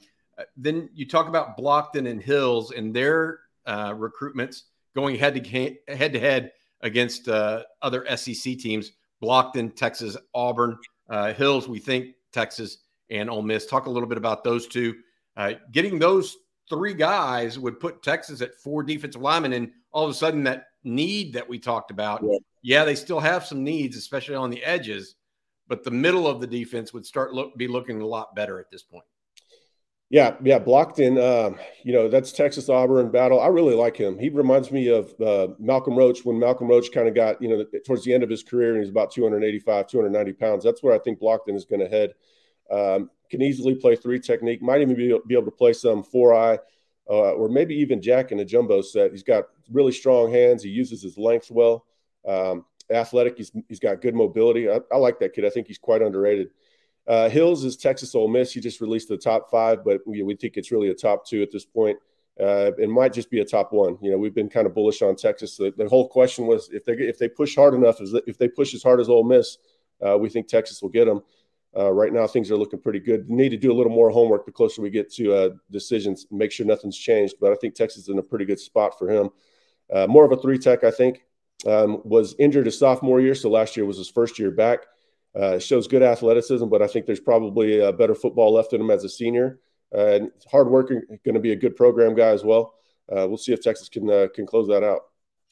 then 0.57 0.89
you 0.93 1.07
talk 1.07 1.27
about 1.27 1.57
Blocton 1.57 2.09
and 2.09 2.21
Hills 2.21 2.71
and 2.71 2.93
their 2.93 3.39
uh, 3.65 3.93
recruitments 3.93 4.63
going 4.95 5.15
head 5.15 5.41
to 5.41 5.77
head 5.87 6.13
to 6.13 6.19
head 6.19 6.51
against 6.81 7.29
uh, 7.29 7.63
other 7.81 8.05
SEC 8.17 8.57
teams. 8.57 8.91
Blocton, 9.21 9.73
Texas, 9.73 10.17
Auburn, 10.33 10.77
uh, 11.09 11.33
Hills. 11.33 11.67
We 11.67 11.79
think 11.79 12.15
Texas 12.33 12.79
and 13.09 13.29
Ole 13.29 13.41
Miss. 13.41 13.65
Talk 13.65 13.85
a 13.85 13.89
little 13.89 14.09
bit 14.09 14.17
about 14.17 14.43
those 14.43 14.67
two. 14.67 14.95
Uh, 15.35 15.53
getting 15.71 15.99
those 15.99 16.37
three 16.69 16.93
guys 16.93 17.59
would 17.59 17.79
put 17.79 18.03
Texas 18.03 18.41
at 18.41 18.55
four 18.55 18.83
defensive 18.83 19.21
linemen, 19.21 19.53
and 19.53 19.71
all 19.91 20.05
of 20.05 20.11
a 20.11 20.13
sudden 20.13 20.43
that 20.43 20.65
need 20.83 21.33
that 21.33 21.47
we 21.47 21.59
talked 21.59 21.91
about. 21.91 22.21
Yeah, 22.23 22.37
yeah 22.61 22.85
they 22.85 22.95
still 22.95 23.19
have 23.19 23.45
some 23.45 23.63
needs, 23.63 23.97
especially 23.97 24.35
on 24.35 24.49
the 24.49 24.63
edges, 24.63 25.15
but 25.67 25.83
the 25.83 25.91
middle 25.91 26.27
of 26.27 26.41
the 26.41 26.47
defense 26.47 26.93
would 26.93 27.05
start 27.05 27.33
look 27.33 27.55
be 27.57 27.67
looking 27.67 28.01
a 28.01 28.05
lot 28.05 28.35
better 28.35 28.59
at 28.59 28.69
this 28.71 28.83
point. 28.83 29.05
Yeah, 30.13 30.35
yeah, 30.43 30.59
Blocton. 30.59 31.17
Um, 31.17 31.57
you 31.83 31.91
know, 31.91 32.07
that's 32.07 32.31
Texas 32.31 32.69
Auburn 32.69 33.09
battle. 33.09 33.41
I 33.41 33.47
really 33.47 33.73
like 33.73 33.97
him. 33.97 34.19
He 34.19 34.29
reminds 34.29 34.69
me 34.69 34.89
of 34.89 35.19
uh, 35.19 35.47
Malcolm 35.57 35.97
Roach 35.97 36.23
when 36.23 36.37
Malcolm 36.37 36.67
Roach 36.67 36.91
kind 36.91 37.07
of 37.07 37.15
got, 37.15 37.41
you 37.41 37.49
know, 37.49 37.65
towards 37.83 38.03
the 38.03 38.13
end 38.13 38.21
of 38.21 38.29
his 38.29 38.43
career 38.43 38.75
and 38.75 38.83
he's 38.83 38.91
about 38.91 39.09
285, 39.09 39.87
290 39.87 40.33
pounds. 40.33 40.63
That's 40.63 40.83
where 40.83 40.93
I 40.93 40.99
think 40.99 41.19
Blocton 41.19 41.55
is 41.55 41.65
going 41.65 41.79
to 41.79 41.87
head. 41.87 42.13
Um, 42.71 43.09
can 43.29 43.41
easily 43.41 43.75
play 43.75 43.95
three 43.95 44.19
technique, 44.19 44.61
might 44.61 44.81
even 44.81 44.95
be, 44.95 45.17
be 45.27 45.35
able 45.35 45.45
to 45.45 45.51
play 45.51 45.73
some 45.73 46.03
four 46.03 46.35
eye 46.35 46.59
uh, 47.09 47.33
or 47.33 47.49
maybe 47.49 47.75
even 47.75 48.01
jack 48.01 48.31
in 48.31 48.39
a 48.39 48.45
jumbo 48.45 48.81
set. 48.81 49.11
He's 49.11 49.23
got 49.23 49.45
really 49.71 49.91
strong 49.91 50.31
hands. 50.31 50.63
He 50.63 50.69
uses 50.69 51.01
his 51.01 51.17
length 51.17 51.51
well. 51.51 51.85
Um, 52.27 52.65
athletic. 52.91 53.37
He's, 53.37 53.51
he's 53.67 53.79
got 53.79 54.01
good 54.01 54.15
mobility. 54.15 54.69
I, 54.69 54.79
I 54.91 54.97
like 54.97 55.19
that 55.19 55.33
kid. 55.33 55.45
I 55.45 55.49
think 55.49 55.67
he's 55.67 55.79
quite 55.79 56.01
underrated. 56.01 56.49
Uh, 57.07 57.27
Hills 57.27 57.63
is 57.65 57.75
Texas 57.75 58.15
Ole 58.15 58.27
Miss. 58.27 58.53
He 58.53 58.61
just 58.61 58.79
released 58.81 59.09
the 59.09 59.17
top 59.17 59.49
five, 59.49 59.83
but 59.83 60.01
we, 60.05 60.21
we 60.23 60.35
think 60.35 60.55
it's 60.55 60.71
really 60.71 60.89
a 60.89 60.93
top 60.93 61.25
two 61.25 61.41
at 61.41 61.51
this 61.51 61.65
point. 61.65 61.97
uh, 62.39 62.71
it 62.79 62.89
might 62.89 63.13
just 63.13 63.29
be 63.29 63.41
a 63.41 63.45
top 63.45 63.71
one. 63.71 63.97
You 64.01 64.11
know, 64.11 64.17
we've 64.17 64.33
been 64.33 64.49
kind 64.49 64.65
of 64.65 64.73
bullish 64.73 65.01
on 65.01 65.15
Texas. 65.15 65.57
The, 65.57 65.73
the 65.77 65.87
whole 65.87 66.07
question 66.07 66.47
was 66.47 66.69
if 66.71 66.83
they 66.83 66.93
if 66.93 67.19
they 67.19 67.27
push 67.27 67.55
hard 67.55 67.73
enough, 67.75 67.97
if 67.99 68.37
they 68.37 68.47
push 68.47 68.73
as 68.73 68.81
hard 68.81 68.99
as 68.99 69.09
Ole 69.09 69.23
Miss, 69.23 69.57
uh, 70.05 70.17
we 70.17 70.29
think 70.29 70.47
Texas 70.47 70.81
will 70.81 70.89
get 70.89 71.05
them. 71.05 71.21
Uh, 71.75 71.91
right 71.91 72.13
now, 72.13 72.27
things 72.27 72.51
are 72.51 72.57
looking 72.57 72.79
pretty 72.79 72.99
good. 72.99 73.29
need 73.29 73.49
to 73.49 73.57
do 73.57 73.71
a 73.71 73.73
little 73.73 73.91
more 73.91 74.11
homework 74.11 74.45
the 74.45 74.51
closer 74.51 74.81
we 74.81 74.91
get 74.91 75.11
to 75.13 75.33
uh, 75.33 75.49
decisions, 75.71 76.27
make 76.29 76.51
sure 76.51 76.65
nothing's 76.65 76.97
changed. 76.97 77.35
But 77.41 77.51
I 77.51 77.55
think 77.55 77.73
Texas 77.73 78.03
is 78.03 78.09
in 78.09 78.19
a 78.19 78.23
pretty 78.23 78.45
good 78.45 78.59
spot 78.59 78.97
for 78.97 79.09
him. 79.09 79.29
Uh, 79.91 80.05
more 80.07 80.25
of 80.25 80.31
a 80.31 80.37
three 80.37 80.57
tech, 80.57 80.83
I 80.83 80.91
think. 80.91 81.23
Um, 81.65 82.01
was 82.03 82.35
injured 82.39 82.65
his 82.65 82.77
sophomore 82.77 83.21
year, 83.21 83.35
so 83.35 83.49
last 83.49 83.77
year 83.77 83.85
was 83.85 83.97
his 83.97 84.09
first 84.09 84.37
year 84.37 84.51
back. 84.51 84.79
Uh, 85.33 85.57
shows 85.57 85.87
good 85.87 86.03
athleticism, 86.03 86.67
but 86.67 86.81
I 86.81 86.87
think 86.87 87.05
there's 87.05 87.19
probably 87.19 87.79
a 87.79 87.91
better 87.91 88.13
football 88.13 88.53
left 88.53 88.73
in 88.73 88.81
him 88.81 88.91
as 88.91 89.03
a 89.03 89.09
senior. 89.09 89.59
Uh, 89.95 90.05
and 90.07 90.31
hard 90.51 90.69
working, 90.69 91.01
going 91.23 91.35
to 91.35 91.39
be 91.39 91.53
a 91.53 91.55
good 91.55 91.75
program 91.75 92.15
guy 92.15 92.29
as 92.29 92.43
well. 92.43 92.75
Uh, 93.09 93.27
we'll 93.27 93.37
see 93.37 93.53
if 93.53 93.61
Texas 93.61 93.89
can 93.89 94.07
can 94.29 94.45
close 94.45 94.67
that 94.67 94.83
out. 94.83 95.01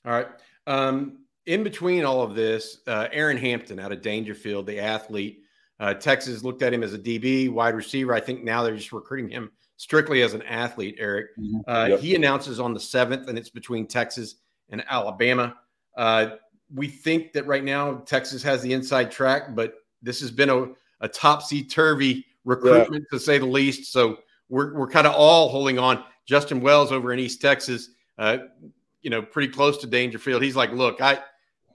All 0.05 0.11
right. 0.11 0.27
Um, 0.67 1.19
in 1.45 1.63
between 1.63 2.05
all 2.05 2.21
of 2.21 2.35
this, 2.35 2.79
Aaron 2.87 3.37
Hampton 3.37 3.79
out 3.79 3.91
of 3.91 4.01
Daingerfield, 4.01 4.65
the 4.65 4.79
athlete. 4.79 5.40
Uh, 5.81 5.95
Texas 5.95 6.43
looked 6.43 6.61
at 6.61 6.73
him 6.73 6.83
as 6.83 6.93
a 6.93 6.99
DB, 6.99 7.49
wide 7.49 7.75
receiver. 7.75 8.13
I 8.13 8.19
think 8.19 8.43
now 8.43 8.61
they're 8.61 8.75
just 8.75 8.93
recruiting 8.93 9.31
him 9.31 9.51
strictly 9.77 10.21
as 10.21 10.35
an 10.35 10.43
athlete, 10.43 10.95
Eric. 10.99 11.35
Mm-hmm. 11.39 11.59
Uh, 11.67 11.85
yep. 11.87 11.99
He 11.99 12.13
announces 12.13 12.59
on 12.59 12.75
the 12.75 12.79
7th, 12.79 13.27
and 13.27 13.35
it's 13.35 13.49
between 13.49 13.87
Texas 13.87 14.35
and 14.69 14.83
Alabama. 14.87 15.55
Uh, 15.97 16.35
we 16.73 16.87
think 16.87 17.33
that 17.33 17.47
right 17.47 17.63
now 17.63 17.95
Texas 18.05 18.43
has 18.43 18.61
the 18.61 18.71
inside 18.71 19.09
track, 19.09 19.55
but 19.55 19.73
this 20.03 20.21
has 20.21 20.29
been 20.29 20.51
a, 20.51 20.67
a 21.01 21.07
topsy 21.07 21.63
turvy 21.63 22.27
recruitment 22.45 23.05
yeah. 23.11 23.17
to 23.17 23.19
say 23.19 23.39
the 23.39 23.45
least. 23.47 23.91
So 23.91 24.19
we're, 24.49 24.75
we're 24.75 24.87
kind 24.87 25.07
of 25.07 25.13
all 25.13 25.49
holding 25.49 25.79
on. 25.79 26.03
Justin 26.27 26.61
Wells 26.61 26.91
over 26.91 27.11
in 27.11 27.17
East 27.17 27.41
Texas, 27.41 27.89
uh, 28.19 28.37
you 29.01 29.09
know, 29.09 29.23
pretty 29.23 29.51
close 29.51 29.79
to 29.79 29.87
Daingerfield. 29.87 30.43
He's 30.43 30.55
like, 30.55 30.71
look, 30.71 31.01
I 31.01 31.19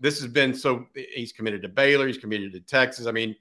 this 0.01 0.21
has 0.21 0.31
been 0.31 0.55
so. 0.55 0.87
He's 0.95 1.33
committed 1.33 1.61
to 1.63 1.69
Baylor. 1.69 2.07
He's 2.07 2.19
committed 2.19 2.53
to 2.53 2.61
Texas. 2.61 3.07
I 3.07 3.11
mean, 3.11 3.35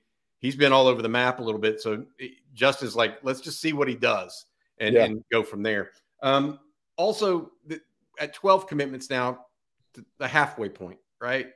he's 0.46 0.56
been 0.56 0.72
all 0.72 0.88
over 0.88 1.02
the 1.02 1.10
map 1.10 1.40
a 1.40 1.44
little 1.44 1.60
bit. 1.60 1.82
So 1.82 2.06
Justin's 2.54 2.96
like, 2.96 3.18
let's 3.24 3.42
just 3.42 3.60
see 3.60 3.74
what 3.74 3.88
he 3.88 3.96
does 3.96 4.46
and, 4.80 4.94
yeah. 4.94 5.06
and 5.06 5.24
go 5.32 5.42
from 5.42 5.64
there. 5.64 5.90
Um, 6.22 6.60
also, 6.98 7.52
the, 7.66 7.82
at 8.20 8.34
12 8.34 8.68
commitments 8.68 9.10
now, 9.10 9.46
the 10.20 10.28
halfway 10.28 10.70
point, 10.70 11.00
right? 11.20 11.48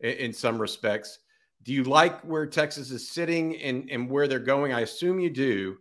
In, 0.00 0.10
in, 0.10 0.32
some 0.32 0.60
respects. 0.60 1.20
Do 1.62 1.72
you 1.72 1.84
like 1.84 2.20
where 2.20 2.46
Texas 2.46 2.90
is 2.90 3.08
sitting 3.08 3.56
and, 3.62 3.88
and 3.90 4.10
where 4.10 4.28
they're 4.28 4.38
going? 4.38 4.72
I 4.72 4.80
assume 4.80 5.20
you 5.20 5.30
do, 5.30 5.78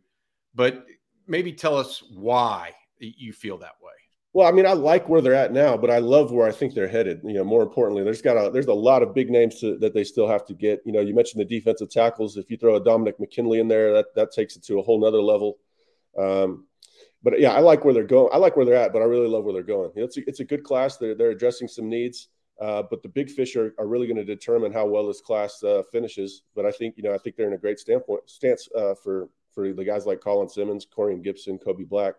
but 0.55 0.85
maybe 1.27 1.51
tell 1.51 1.75
us 1.75 2.01
why 2.13 2.71
you 2.99 3.33
feel 3.33 3.57
that 3.57 3.75
way. 3.81 3.91
Well, 4.33 4.47
I 4.47 4.51
mean, 4.51 4.65
I 4.65 4.73
like 4.73 5.07
where 5.07 5.21
they're 5.21 5.35
at 5.35 5.53
now, 5.53 5.77
but 5.77 5.91
I 5.91 5.99
love 5.99 6.31
where 6.31 6.47
I 6.47 6.51
think 6.51 6.73
they're 6.73 6.87
headed. 6.87 7.21
You 7.23 7.35
know, 7.35 7.43
more 7.43 7.61
importantly, 7.61 8.03
there's 8.03 8.21
got 8.21 8.35
a 8.35 8.49
there's 8.49 8.65
a 8.65 8.73
lot 8.73 9.03
of 9.03 9.13
big 9.13 9.29
names 9.29 9.59
to, 9.59 9.77
that 9.77 9.93
they 9.93 10.03
still 10.03 10.27
have 10.27 10.43
to 10.47 10.55
get. 10.55 10.81
You 10.85 10.91
know, 10.91 11.01
you 11.01 11.13
mentioned 11.13 11.39
the 11.39 11.45
defensive 11.45 11.91
tackles. 11.91 12.35
If 12.35 12.49
you 12.49 12.57
throw 12.57 12.75
a 12.75 12.83
Dominic 12.83 13.19
McKinley 13.19 13.59
in 13.59 13.67
there, 13.67 13.93
that 13.93 14.07
that 14.15 14.31
takes 14.31 14.55
it 14.55 14.63
to 14.65 14.79
a 14.79 14.81
whole 14.81 14.99
nother 14.99 15.21
level. 15.21 15.59
Um, 16.17 16.65
but 17.21 17.39
yeah, 17.39 17.53
I 17.53 17.59
like 17.59 17.85
where 17.85 17.93
they're 17.93 18.03
going. 18.03 18.29
I 18.33 18.37
like 18.37 18.57
where 18.57 18.65
they're 18.65 18.75
at, 18.75 18.91
but 18.91 19.03
I 19.03 19.05
really 19.05 19.27
love 19.27 19.43
where 19.43 19.53
they're 19.53 19.63
going. 19.63 19.91
You 19.95 20.01
know, 20.01 20.05
it's 20.05 20.17
a, 20.17 20.27
it's 20.27 20.39
a 20.39 20.45
good 20.45 20.63
class. 20.63 20.97
They're 20.97 21.13
they're 21.13 21.29
addressing 21.29 21.67
some 21.67 21.87
needs, 21.87 22.29
uh, 22.59 22.81
but 22.89 23.03
the 23.03 23.09
big 23.09 23.29
fish 23.29 23.55
are, 23.55 23.75
are 23.77 23.87
really 23.87 24.07
going 24.07 24.17
to 24.17 24.25
determine 24.25 24.73
how 24.73 24.87
well 24.87 25.05
this 25.05 25.21
class 25.21 25.63
uh, 25.63 25.83
finishes. 25.91 26.41
But 26.55 26.65
I 26.65 26.71
think 26.71 26.97
you 26.97 27.03
know 27.03 27.13
I 27.13 27.19
think 27.19 27.35
they're 27.35 27.47
in 27.47 27.53
a 27.53 27.57
great 27.57 27.77
standpoint 27.77 28.27
stance 28.31 28.67
uh, 28.75 28.95
for 28.95 29.29
for 29.53 29.71
the 29.73 29.85
guys 29.85 30.07
like 30.07 30.21
Colin 30.21 30.49
Simmons, 30.49 30.87
Corian 30.87 31.23
Gibson, 31.23 31.59
Kobe 31.59 31.83
Black. 31.83 32.15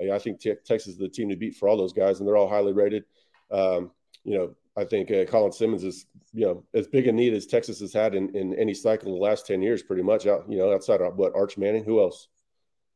I 0.00 0.18
think 0.18 0.40
Texas 0.40 0.88
is 0.88 0.98
the 0.98 1.08
team 1.08 1.28
to 1.30 1.36
beat 1.36 1.56
for 1.56 1.68
all 1.68 1.76
those 1.76 1.92
guys, 1.92 2.18
and 2.18 2.28
they're 2.28 2.36
all 2.36 2.48
highly 2.48 2.72
rated. 2.72 3.04
Um, 3.50 3.90
you 4.24 4.36
know, 4.36 4.54
I 4.76 4.84
think 4.84 5.10
uh, 5.10 5.24
Colin 5.24 5.52
Simmons 5.52 5.84
is, 5.84 6.06
you 6.34 6.44
know, 6.44 6.64
as 6.74 6.86
big 6.86 7.06
a 7.06 7.12
need 7.12 7.32
as 7.32 7.46
Texas 7.46 7.80
has 7.80 7.92
had 7.92 8.14
in, 8.14 8.34
in 8.36 8.54
any 8.54 8.74
cycle 8.74 9.08
in 9.08 9.14
the 9.14 9.20
last 9.20 9.46
10 9.46 9.62
years, 9.62 9.82
pretty 9.82 10.02
much 10.02 10.26
out, 10.26 10.44
you 10.48 10.58
know, 10.58 10.72
outside 10.72 11.00
of 11.00 11.16
what 11.16 11.34
Arch 11.34 11.56
Manning, 11.56 11.84
who 11.84 12.00
else? 12.00 12.28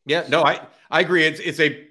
Yeah, 0.04 0.26
no, 0.28 0.42
I, 0.42 0.66
I 0.90 1.00
agree. 1.00 1.24
It's, 1.24 1.40
it's 1.40 1.60
a, 1.60 1.86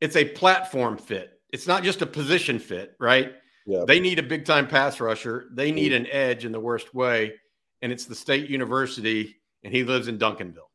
it's 0.00 0.14
a 0.14 0.24
platform 0.24 0.96
fit. 0.96 1.40
It's 1.52 1.66
not 1.66 1.82
just 1.82 2.02
a 2.02 2.06
position 2.06 2.58
fit, 2.58 2.94
right? 3.00 3.32
Yeah. 3.66 3.84
They 3.86 3.98
need 3.98 4.18
a 4.18 4.22
big 4.22 4.44
time 4.44 4.68
pass 4.68 5.00
rusher. 5.00 5.46
They 5.52 5.68
mm-hmm. 5.68 5.76
need 5.76 5.92
an 5.92 6.06
edge 6.08 6.44
in 6.44 6.52
the 6.52 6.60
worst 6.60 6.94
way. 6.94 7.34
And 7.80 7.90
it's 7.90 8.04
the 8.04 8.14
state 8.14 8.48
university 8.48 9.36
and 9.64 9.74
he 9.74 9.82
lives 9.82 10.06
in 10.06 10.18
Duncanville. 10.18 10.70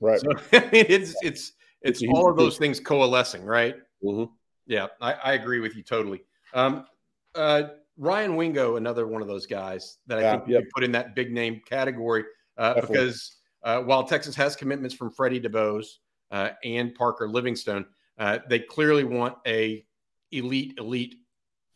Right. 0.00 0.20
So, 0.20 0.30
I 0.52 0.60
mean, 0.70 0.86
it's, 0.88 1.14
it's, 1.22 1.52
it's 1.84 2.02
all 2.12 2.30
of 2.30 2.36
those 2.36 2.58
things 2.58 2.80
coalescing, 2.80 3.44
right? 3.44 3.76
Mm-hmm. 4.04 4.32
Yeah, 4.66 4.88
I, 5.00 5.12
I, 5.14 5.32
agree 5.34 5.60
with 5.60 5.76
you 5.76 5.82
totally. 5.82 6.22
Um, 6.54 6.86
uh, 7.34 7.64
Ryan 7.98 8.36
Wingo, 8.36 8.76
another 8.76 9.06
one 9.06 9.22
of 9.22 9.28
those 9.28 9.46
guys 9.46 9.98
that 10.06 10.18
I 10.18 10.22
yeah, 10.22 10.30
think 10.32 10.48
you 10.48 10.54
yep. 10.54 10.64
put 10.74 10.84
in 10.84 10.92
that 10.92 11.14
big 11.14 11.32
name 11.32 11.60
category 11.68 12.24
uh, 12.56 12.80
because 12.80 13.36
uh, 13.64 13.80
while 13.80 14.04
Texas 14.04 14.34
has 14.36 14.56
commitments 14.56 14.94
from 14.94 15.10
Freddie 15.10 15.40
Dubose 15.40 15.86
uh, 16.30 16.50
and 16.64 16.94
Parker 16.94 17.28
Livingstone, 17.28 17.84
uh, 18.18 18.38
they 18.48 18.58
clearly 18.58 19.04
want 19.04 19.36
a 19.46 19.84
elite, 20.30 20.74
elite 20.78 21.16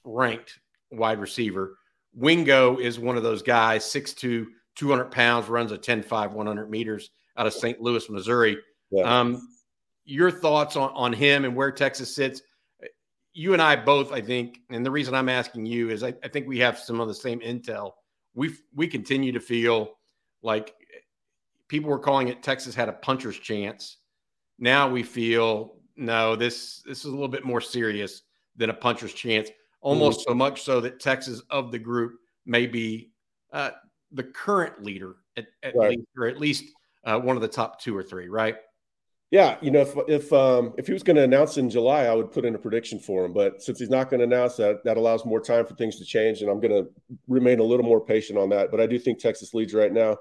ranked 0.05 0.59
wide 0.91 1.19
receiver. 1.19 1.77
Wingo 2.15 2.79
is 2.79 2.99
one 2.99 3.17
of 3.17 3.23
those 3.23 3.43
guys, 3.43 3.85
6'2", 3.85 4.47
200 4.77 5.11
pounds, 5.11 5.49
runs 5.49 5.73
a 5.73 5.79
10-5, 5.79 6.33
100 6.33 6.71
meters 6.71 7.11
out 7.37 7.47
of 7.47 7.53
St. 7.53 7.81
Louis, 7.81 8.09
Missouri. 8.09 8.59
Yeah. 8.91 9.21
Um, 9.21 9.56
your 10.07 10.31
thoughts 10.31 10.77
on, 10.77 10.91
on 10.95 11.13
him 11.13 11.45
and 11.45 11.55
where 11.55 11.71
Texas 11.71 12.15
sits. 12.15 12.41
You 13.35 13.53
and 13.53 13.61
I 13.61 13.77
both, 13.77 14.13
I 14.13 14.23
think, 14.23 14.61
and 14.71 14.87
the 14.87 14.91
reason 14.91 15.15
I'm 15.15 15.29
asking 15.29 15.67
you 15.67 15.91
is 15.91 16.03
I, 16.03 16.15
I 16.25 16.29
think 16.29 16.49
we 16.49 16.59
have 16.61 16.79
some 16.79 17.01
of 17.01 17.09
the 17.09 17.15
same 17.15 17.41
intel. 17.41 17.93
We 18.35 18.55
we 18.75 18.87
continue 18.87 19.33
to 19.33 19.41
feel 19.41 19.99
like 20.43 20.75
people 21.69 21.91
were 21.91 21.99
calling 21.99 22.29
it 22.29 22.43
Texas 22.43 22.75
had 22.75 22.89
a 22.89 22.93
puncher's 22.93 23.39
chance. 23.39 23.99
Now 24.59 24.89
we 24.89 25.03
feel 25.03 25.77
no, 25.97 26.37
this 26.37 26.83
this 26.87 27.01
is 27.01 27.07
a 27.07 27.11
little 27.11 27.29
bit 27.29 27.45
more 27.45 27.61
serious 27.61 28.23
than 28.57 28.71
a 28.71 28.75
puncher's 28.75 29.13
chance. 29.13 29.51
Almost 29.81 30.21
mm-hmm. 30.21 30.31
so 30.31 30.35
much 30.35 30.63
so 30.63 30.81
that 30.81 31.01
Texas 31.01 31.43
of 31.51 31.73
the 31.73 31.79
group 31.79 32.15
may 32.47 32.67
be 32.67 33.11
uh, 33.53 33.71
the 34.13 34.25
current 34.25 34.83
leader 34.83 35.17
at, 35.37 35.47
at 35.63 35.75
right. 35.77 35.91
least, 35.91 36.09
or 36.17 36.27
at 36.27 36.41
least 36.41 36.65
uh, 37.05 37.19
one 37.19 37.37
of 37.37 37.43
the 37.43 37.49
top 37.49 37.81
two 37.81 37.97
or 37.97 38.03
three, 38.03 38.29
right? 38.29 38.57
Yeah, 39.33 39.59
you 39.61 39.73
know, 39.73 39.81
if 39.81 39.95
if 40.09 40.33
um, 40.33 40.73
if 40.79 40.87
he 40.87 40.93
was 40.93 41.03
going 41.03 41.17
to 41.17 41.25
announce 41.25 41.57
in 41.57 41.69
July, 41.69 42.05
I 42.05 42.15
would 42.15 42.31
put 42.31 42.45
in 42.45 42.55
a 42.55 42.59
prediction 42.59 43.01
for 43.01 43.25
him. 43.25 43.33
But 43.33 43.61
since 43.61 43.81
he's 43.81 43.91
not 43.91 44.09
going 44.09 44.21
to 44.21 44.25
announce 44.25 44.57
that, 44.57 44.85
that 44.85 44.97
allows 44.97 45.25
more 45.25 45.41
time 45.41 45.67
for 45.67 45.75
things 45.75 45.99
to 45.99 46.05
change, 46.05 46.43
and 46.43 46.51
I'm 46.51 46.61
going 46.61 46.85
to 46.85 46.89
remain 47.27 47.59
a 47.59 47.65
little 47.65 47.85
more 47.85 48.01
patient 48.01 48.39
on 48.39 48.51
that. 48.51 48.71
But 48.71 48.81
I 48.81 48.87
do 48.87 49.01
think 49.01 49.19
Texas 49.19 49.53
leads 49.53 49.75
right 49.75 49.93
now. 49.93 50.19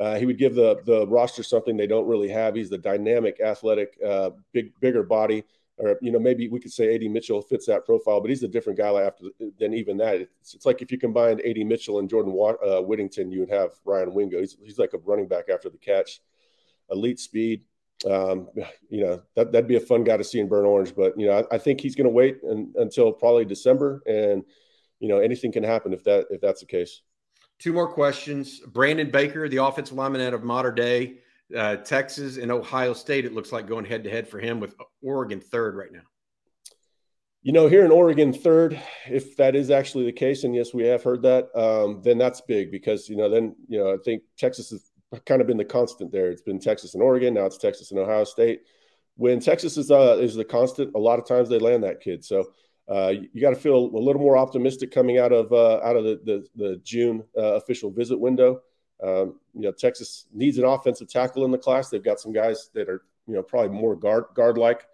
Uh, 0.00 0.16
he 0.16 0.26
would 0.26 0.38
give 0.38 0.56
the 0.56 0.80
the 0.84 1.06
roster 1.06 1.44
something 1.44 1.76
they 1.76 1.86
don't 1.86 2.08
really 2.08 2.28
have. 2.28 2.56
He's 2.56 2.70
the 2.70 2.78
dynamic, 2.78 3.38
athletic, 3.40 3.96
uh, 4.04 4.30
big, 4.52 4.72
bigger 4.80 5.04
body, 5.04 5.44
or 5.76 5.96
you 6.02 6.10
know, 6.10 6.18
maybe 6.18 6.48
we 6.48 6.58
could 6.58 6.72
say 6.72 6.92
Ad 6.92 7.02
Mitchell 7.02 7.42
fits 7.42 7.66
that 7.66 7.84
profile, 7.86 8.20
but 8.20 8.30
he's 8.30 8.42
a 8.42 8.48
different 8.48 8.78
guy 8.80 8.90
after 9.00 9.26
than 9.60 9.74
even 9.74 9.96
that. 9.98 10.16
It's, 10.16 10.54
it's 10.54 10.66
like 10.66 10.82
if 10.82 10.90
you 10.90 10.98
combined 10.98 11.40
Ad 11.42 11.56
Mitchell 11.58 12.00
and 12.00 12.10
Jordan 12.10 12.32
uh, 12.66 12.80
Whittington, 12.82 13.30
you 13.30 13.40
would 13.40 13.50
have 13.50 13.70
Ryan 13.84 14.12
Wingo. 14.12 14.40
He's, 14.40 14.56
he's 14.60 14.78
like 14.78 14.92
a 14.92 14.98
running 14.98 15.28
back 15.28 15.48
after 15.48 15.70
the 15.70 15.78
catch, 15.78 16.20
elite 16.90 17.20
speed 17.20 17.62
um, 18.08 18.48
you 18.88 19.04
know 19.04 19.22
that 19.36 19.52
that'd 19.52 19.68
be 19.68 19.76
a 19.76 19.80
fun 19.80 20.04
guy 20.04 20.16
to 20.16 20.24
see 20.24 20.40
in 20.40 20.48
burnt 20.48 20.66
orange. 20.66 20.94
But 20.94 21.18
you 21.18 21.26
know, 21.26 21.38
I, 21.50 21.56
I 21.56 21.58
think 21.58 21.80
he's 21.80 21.96
going 21.96 22.06
to 22.06 22.10
wait 22.10 22.38
and, 22.42 22.74
until 22.76 23.12
probably 23.12 23.44
December, 23.44 24.02
and 24.06 24.42
you 25.00 25.08
know, 25.08 25.18
anything 25.18 25.52
can 25.52 25.62
happen 25.62 25.92
if 25.92 26.04
that 26.04 26.26
if 26.30 26.40
that's 26.40 26.60
the 26.60 26.66
case. 26.66 27.02
Two 27.58 27.72
more 27.72 27.92
questions. 27.92 28.60
Brandon 28.60 29.10
Baker, 29.10 29.48
the 29.48 29.58
offensive 29.58 29.96
lineman 29.96 30.22
out 30.22 30.32
of 30.32 30.42
Mater 30.42 30.72
Dei 30.72 31.18
uh, 31.56 31.76
Texas 31.76 32.36
and 32.36 32.50
Ohio 32.50 32.92
State. 32.92 33.24
It 33.24 33.34
looks 33.34 33.52
like 33.52 33.66
going 33.66 33.84
head 33.84 34.04
to 34.04 34.10
head 34.10 34.28
for 34.28 34.38
him 34.38 34.60
with 34.60 34.74
Oregon 35.02 35.40
third 35.40 35.76
right 35.76 35.92
now. 35.92 36.02
You 37.42 37.52
know, 37.52 37.68
here 37.68 37.86
in 37.86 37.90
Oregon 37.90 38.34
third, 38.34 38.80
if 39.08 39.36
that 39.36 39.56
is 39.56 39.70
actually 39.70 40.04
the 40.04 40.12
case, 40.12 40.44
and 40.44 40.54
yes, 40.54 40.74
we 40.74 40.84
have 40.84 41.02
heard 41.02 41.22
that, 41.22 41.48
um, 41.58 42.02
then 42.04 42.18
that's 42.18 42.42
big 42.42 42.70
because 42.70 43.08
you 43.08 43.16
know, 43.16 43.30
then 43.30 43.56
you 43.66 43.78
know, 43.78 43.94
I 43.94 43.96
think 44.04 44.22
Texas 44.36 44.72
is 44.72 44.89
kind 45.26 45.40
of 45.40 45.46
been 45.46 45.56
the 45.56 45.64
constant 45.64 46.12
there. 46.12 46.30
It's 46.30 46.42
been 46.42 46.60
Texas 46.60 46.94
and 46.94 47.02
Oregon. 47.02 47.34
Now 47.34 47.46
it's 47.46 47.58
Texas 47.58 47.90
and 47.90 48.00
Ohio 48.00 48.24
State. 48.24 48.62
When 49.16 49.40
Texas 49.40 49.76
is 49.76 49.90
uh, 49.90 50.18
is 50.20 50.34
the 50.34 50.44
constant, 50.44 50.94
a 50.94 50.98
lot 50.98 51.18
of 51.18 51.26
times 51.26 51.48
they 51.48 51.58
land 51.58 51.84
that 51.84 52.00
kid. 52.00 52.24
So 52.24 52.52
uh, 52.88 53.12
you, 53.32 53.40
got 53.40 53.50
to 53.50 53.56
feel 53.56 53.76
a 53.76 53.98
little 53.98 54.20
more 54.20 54.36
optimistic 54.36 54.90
coming 54.90 55.18
out 55.18 55.32
of 55.32 55.52
uh, 55.52 55.80
out 55.84 55.96
of 55.96 56.04
the 56.04 56.20
the, 56.24 56.46
the 56.56 56.76
June 56.84 57.22
uh, 57.36 57.54
official 57.54 57.90
visit 57.90 58.18
window. 58.18 58.62
Um, 59.02 59.38
you 59.54 59.62
know, 59.62 59.72
Texas 59.72 60.26
needs 60.32 60.58
an 60.58 60.64
offensive 60.64 61.08
tackle 61.08 61.44
in 61.44 61.50
the 61.50 61.58
class. 61.58 61.88
They've 61.88 62.02
got 62.02 62.20
some 62.20 62.32
guys 62.32 62.70
that 62.74 62.88
are 62.88 63.02
you 63.26 63.34
know 63.34 63.42
probably 63.42 63.70
more 63.70 63.96
guard 63.96 64.24
guard 64.34 64.58
like 64.58 64.86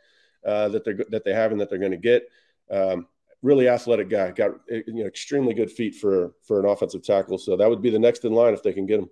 uh, 0.45 0.69
that 0.69 0.85
they're 0.85 0.99
that 1.11 1.25
they 1.25 1.33
have 1.33 1.53
and 1.53 1.61
that 1.61 1.71
they're 1.71 1.79
going 1.79 1.91
to 1.93 1.97
get. 1.97 2.29
Um, 2.71 3.07
really 3.43 3.69
athletic 3.69 4.09
guy, 4.09 4.31
got 4.31 4.53
you 4.69 4.85
know 4.89 5.07
extremely 5.07 5.55
good 5.55 5.71
feet 5.71 5.95
for 5.95 6.35
for 6.43 6.59
an 6.61 6.67
offensive 6.67 7.03
tackle. 7.03 7.39
So 7.39 7.57
that 7.57 7.69
would 7.69 7.83
be 7.83 7.91
the 7.91 7.99
next 7.99 8.25
in 8.25 8.33
line 8.33 8.55
if 8.55 8.63
they 8.63 8.73
can 8.73 8.87
get 8.87 9.01
him. 9.01 9.11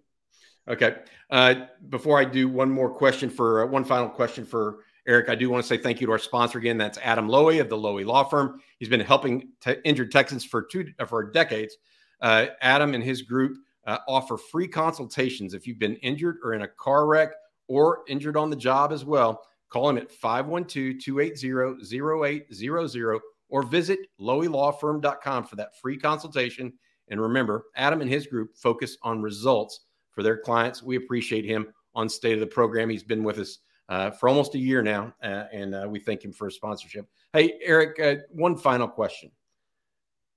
Okay. 0.68 0.96
Uh, 1.31 1.66
before 1.88 2.18
I 2.18 2.24
do 2.24 2.48
one 2.48 2.70
more 2.70 2.90
question 2.90 3.29
for 3.29 3.64
uh, 3.64 3.66
one 3.66 3.85
final 3.85 4.09
question 4.09 4.44
for 4.44 4.79
Eric, 5.07 5.29
I 5.29 5.35
do 5.35 5.50
want 5.50 5.62
to 5.62 5.68
say 5.68 5.77
thank 5.77 6.00
you 6.00 6.07
to 6.07 6.12
our 6.12 6.18
sponsor 6.18 6.59
again. 6.59 6.79
That's 6.79 6.98
Adam 7.03 7.29
Loewy 7.29 7.61
of 7.61 7.68
the 7.68 7.77
Loewy 7.77 8.07
Law 8.07 8.24
Firm. 8.24 8.61
He's 8.79 8.88
been 8.88 9.00
helping 9.00 9.50
injured 9.85 10.11
Texans 10.11 10.44
for 10.44 10.62
two 10.62 10.87
for 11.07 11.31
decades. 11.31 11.77
Uh, 12.22 12.46
Adam 12.62 12.94
and 12.94 13.05
his 13.05 13.20
group 13.20 13.59
uh, 13.87 13.98
offer 14.09 14.38
free 14.38 14.66
consultations 14.66 15.53
if 15.53 15.66
you've 15.66 15.79
been 15.79 15.96
injured 15.96 16.38
or 16.42 16.55
in 16.55 16.62
a 16.62 16.68
car 16.68 17.07
wreck 17.07 17.33
or 17.68 18.03
injured 18.09 18.37
on 18.37 18.48
the 18.48 18.57
job 18.57 18.92
as 18.92 19.05
well. 19.05 19.42
Call 19.68 19.90
him 19.90 19.98
at 19.98 20.11
512 20.11 20.98
280 21.03 22.48
0800 22.50 23.20
or 23.50 23.62
visit 23.62 23.98
loewylawfirm.com 24.18 25.44
for 25.44 25.57
that 25.57 25.79
free 25.83 25.98
consultation. 25.98 26.72
And 27.09 27.20
remember, 27.20 27.64
Adam 27.77 28.00
and 28.00 28.09
his 28.09 28.27
group 28.27 28.57
focus 28.57 28.96
on 29.03 29.20
results 29.20 29.81
for 30.14 30.22
their 30.22 30.38
clients. 30.38 30.83
We 30.83 30.96
appreciate 30.96 31.44
him 31.44 31.72
on 31.94 32.09
State 32.09 32.35
of 32.35 32.40
the 32.40 32.46
Program. 32.46 32.88
He's 32.88 33.03
been 33.03 33.24
with 33.24 33.38
us 33.38 33.59
uh, 33.88 34.11
for 34.11 34.29
almost 34.29 34.55
a 34.55 34.59
year 34.59 34.83
now, 34.83 35.14
uh, 35.22 35.44
and 35.53 35.74
uh, 35.74 35.87
we 35.88 35.98
thank 35.98 36.24
him 36.24 36.33
for 36.33 36.46
his 36.46 36.55
sponsorship. 36.55 37.07
Hey, 37.33 37.59
Eric, 37.62 38.00
uh, 38.00 38.22
one 38.31 38.57
final 38.57 38.88
question. 38.88 39.31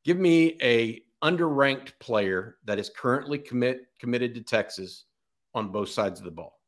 Give 0.04 0.18
me 0.18 0.58
a 0.62 1.02
underranked 1.24 1.94
player 2.00 2.58
that 2.66 2.80
is 2.80 2.90
currently 2.96 3.40
commit 3.40 3.82
committed 4.00 4.36
to 4.36 4.42
Texas 4.42 5.06
on 5.54 5.70
both 5.70 5.90
sides 5.90 6.20
of 6.20 6.26
the 6.26 6.32
ball. 6.32 6.60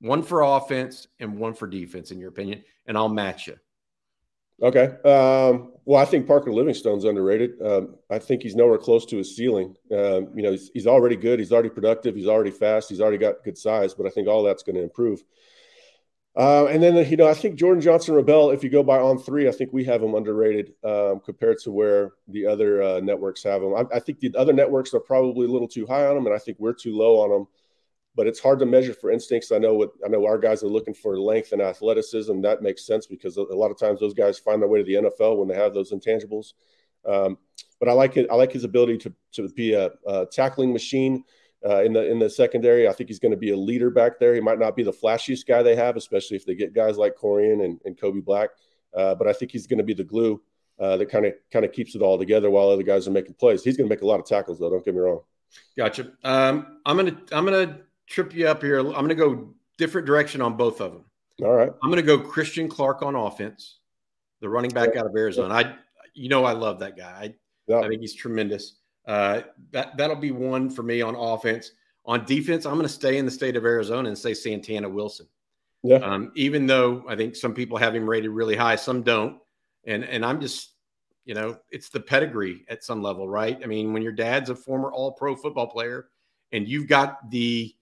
One 0.00 0.22
for 0.22 0.42
offense 0.42 1.08
and 1.18 1.36
one 1.36 1.54
for 1.54 1.66
defense, 1.66 2.10
in 2.10 2.18
your 2.18 2.30
opinion, 2.30 2.62
and 2.86 2.96
I'll 2.96 3.08
match 3.08 3.46
you. 3.46 3.56
Okay. 4.62 4.96
Um, 5.04 5.72
well, 5.90 6.00
I 6.00 6.04
think 6.04 6.28
Parker 6.28 6.52
Livingstone's 6.52 7.04
underrated. 7.04 7.60
Um, 7.60 7.96
I 8.08 8.20
think 8.20 8.44
he's 8.44 8.54
nowhere 8.54 8.78
close 8.78 9.04
to 9.06 9.16
his 9.16 9.34
ceiling. 9.34 9.74
Um, 9.90 10.28
you 10.36 10.42
know, 10.44 10.52
he's, 10.52 10.70
he's, 10.72 10.86
already 10.86 11.16
good. 11.16 11.40
He's 11.40 11.50
already 11.50 11.68
productive. 11.68 12.14
He's 12.14 12.28
already 12.28 12.52
fast. 12.52 12.88
He's 12.88 13.00
already 13.00 13.18
got 13.18 13.42
good 13.42 13.58
size. 13.58 13.92
But 13.92 14.06
I 14.06 14.10
think 14.10 14.28
all 14.28 14.44
that's 14.44 14.62
going 14.62 14.76
to 14.76 14.84
improve. 14.84 15.24
Uh, 16.36 16.66
and 16.66 16.80
then, 16.80 17.10
you 17.10 17.16
know, 17.16 17.26
I 17.26 17.34
think 17.34 17.56
Jordan 17.56 17.80
Johnson 17.82 18.14
Rubell, 18.14 18.54
if 18.54 18.62
you 18.62 18.70
go 18.70 18.84
by 18.84 18.98
On3, 18.98 19.48
I 19.48 19.50
think 19.50 19.72
we 19.72 19.82
have 19.82 20.00
him 20.00 20.14
underrated 20.14 20.74
um, 20.84 21.22
compared 21.24 21.58
to 21.64 21.72
where 21.72 22.12
the 22.28 22.46
other 22.46 22.80
uh, 22.80 23.00
networks 23.00 23.42
have 23.42 23.60
him. 23.60 23.74
I, 23.74 23.84
I, 23.92 23.98
think 23.98 24.20
the 24.20 24.32
other 24.36 24.52
networks 24.52 24.94
are 24.94 25.00
probably 25.00 25.48
a 25.48 25.50
little 25.50 25.66
too 25.66 25.86
high 25.86 26.06
on 26.06 26.16
him, 26.16 26.24
and 26.24 26.34
I 26.36 26.38
think 26.38 26.58
we're 26.60 26.72
too 26.72 26.96
low 26.96 27.18
on 27.18 27.32
him 27.32 27.46
but 28.16 28.26
it's 28.26 28.40
hard 28.40 28.58
to 28.58 28.66
measure 28.66 28.92
for 28.92 29.10
instincts. 29.10 29.52
I 29.52 29.58
know 29.58 29.74
what 29.74 29.92
I 30.04 30.08
know 30.08 30.26
our 30.26 30.38
guys 30.38 30.62
are 30.62 30.68
looking 30.68 30.94
for 30.94 31.18
length 31.18 31.52
and 31.52 31.62
athleticism. 31.62 32.40
That 32.40 32.62
makes 32.62 32.86
sense 32.86 33.06
because 33.06 33.36
a 33.36 33.42
lot 33.42 33.70
of 33.70 33.78
times 33.78 34.00
those 34.00 34.14
guys 34.14 34.38
find 34.38 34.60
their 34.60 34.68
way 34.68 34.82
to 34.82 34.84
the 34.84 35.08
NFL 35.08 35.38
when 35.38 35.48
they 35.48 35.54
have 35.54 35.74
those 35.74 35.92
intangibles. 35.92 36.54
Um, 37.06 37.38
but 37.78 37.88
I 37.88 37.92
like 37.92 38.16
it. 38.16 38.26
I 38.30 38.34
like 38.34 38.52
his 38.52 38.64
ability 38.64 38.98
to 38.98 39.12
to 39.32 39.48
be 39.48 39.74
a, 39.74 39.90
a 40.06 40.26
tackling 40.26 40.72
machine 40.72 41.24
uh, 41.64 41.82
in 41.82 41.92
the 41.92 42.10
in 42.10 42.18
the 42.18 42.28
secondary. 42.28 42.88
I 42.88 42.92
think 42.92 43.08
he's 43.08 43.20
going 43.20 43.32
to 43.32 43.38
be 43.38 43.50
a 43.50 43.56
leader 43.56 43.90
back 43.90 44.18
there. 44.18 44.34
He 44.34 44.40
might 44.40 44.58
not 44.58 44.76
be 44.76 44.82
the 44.82 44.92
flashiest 44.92 45.46
guy 45.46 45.62
they 45.62 45.76
have, 45.76 45.96
especially 45.96 46.36
if 46.36 46.44
they 46.44 46.54
get 46.54 46.74
guys 46.74 46.98
like 46.98 47.16
Corian 47.16 47.64
and, 47.64 47.80
and 47.84 47.98
Kobe 47.98 48.20
Black. 48.20 48.50
Uh, 48.94 49.14
but 49.14 49.28
I 49.28 49.32
think 49.32 49.52
he's 49.52 49.66
going 49.66 49.78
to 49.78 49.84
be 49.84 49.94
the 49.94 50.04
glue 50.04 50.42
uh, 50.80 50.96
that 50.96 51.06
kind 51.06 51.26
of 51.26 51.34
kind 51.52 51.64
of 51.64 51.72
keeps 51.72 51.94
it 51.94 52.02
all 52.02 52.18
together 52.18 52.50
while 52.50 52.70
other 52.70 52.82
guys 52.82 53.06
are 53.06 53.12
making 53.12 53.34
plays. 53.34 53.62
He's 53.62 53.76
going 53.76 53.88
to 53.88 53.94
make 53.94 54.02
a 54.02 54.06
lot 54.06 54.18
of 54.18 54.26
tackles, 54.26 54.58
though. 54.58 54.70
Don't 54.70 54.84
get 54.84 54.94
me 54.94 55.00
wrong. 55.00 55.20
Gotcha. 55.76 56.12
Um, 56.24 56.78
I'm 56.84 56.96
gonna 56.96 57.20
I'm 57.32 57.44
gonna 57.44 57.80
trip 58.10 58.34
you 58.34 58.46
up 58.48 58.62
here. 58.62 58.80
I'm 58.80 58.92
going 58.92 59.08
to 59.08 59.14
go 59.14 59.54
different 59.78 60.06
direction 60.06 60.42
on 60.42 60.56
both 60.56 60.82
of 60.82 60.92
them. 60.92 61.04
All 61.42 61.54
right. 61.54 61.70
I'm 61.82 61.90
going 61.90 62.04
to 62.04 62.06
go 62.06 62.18
Christian 62.18 62.68
Clark 62.68 63.02
on 63.02 63.14
offense, 63.14 63.78
the 64.40 64.48
running 64.48 64.72
back 64.72 64.96
out 64.96 65.06
of 65.06 65.16
Arizona. 65.16 65.54
I, 65.54 65.74
you 66.12 66.28
know, 66.28 66.44
I 66.44 66.52
love 66.52 66.80
that 66.80 66.96
guy. 66.96 67.34
I, 67.70 67.74
I 67.74 67.88
think 67.88 68.02
he's 68.02 68.14
tremendous. 68.14 68.74
Uh, 69.06 69.42
that 69.70 69.96
that'll 69.96 70.16
be 70.16 70.32
one 70.32 70.68
for 70.68 70.82
me 70.82 71.00
on 71.00 71.14
offense. 71.14 71.72
On 72.04 72.24
defense, 72.24 72.66
I'm 72.66 72.74
going 72.74 72.82
to 72.82 72.92
stay 72.92 73.16
in 73.16 73.24
the 73.24 73.30
state 73.30 73.56
of 73.56 73.64
Arizona 73.64 74.08
and 74.08 74.18
say 74.18 74.34
Santana 74.34 74.88
Wilson. 74.88 75.26
Yeah. 75.82 75.96
Um, 75.96 76.32
even 76.34 76.66
though 76.66 77.04
I 77.08 77.16
think 77.16 77.36
some 77.36 77.54
people 77.54 77.78
have 77.78 77.94
him 77.94 78.08
rated 78.08 78.30
really 78.30 78.56
high, 78.56 78.76
some 78.76 79.02
don't, 79.02 79.38
and 79.86 80.04
and 80.04 80.24
I'm 80.24 80.40
just, 80.40 80.74
you 81.24 81.34
know, 81.34 81.56
it's 81.70 81.88
the 81.88 82.00
pedigree 82.00 82.64
at 82.68 82.84
some 82.84 83.02
level, 83.02 83.28
right? 83.28 83.58
I 83.62 83.66
mean, 83.66 83.92
when 83.92 84.02
your 84.02 84.12
dad's 84.12 84.50
a 84.50 84.54
former 84.54 84.92
All 84.92 85.12
Pro 85.12 85.34
football 85.36 85.68
player, 85.68 86.08
and 86.52 86.68
you've 86.68 86.88
got 86.88 87.30
the 87.30 87.74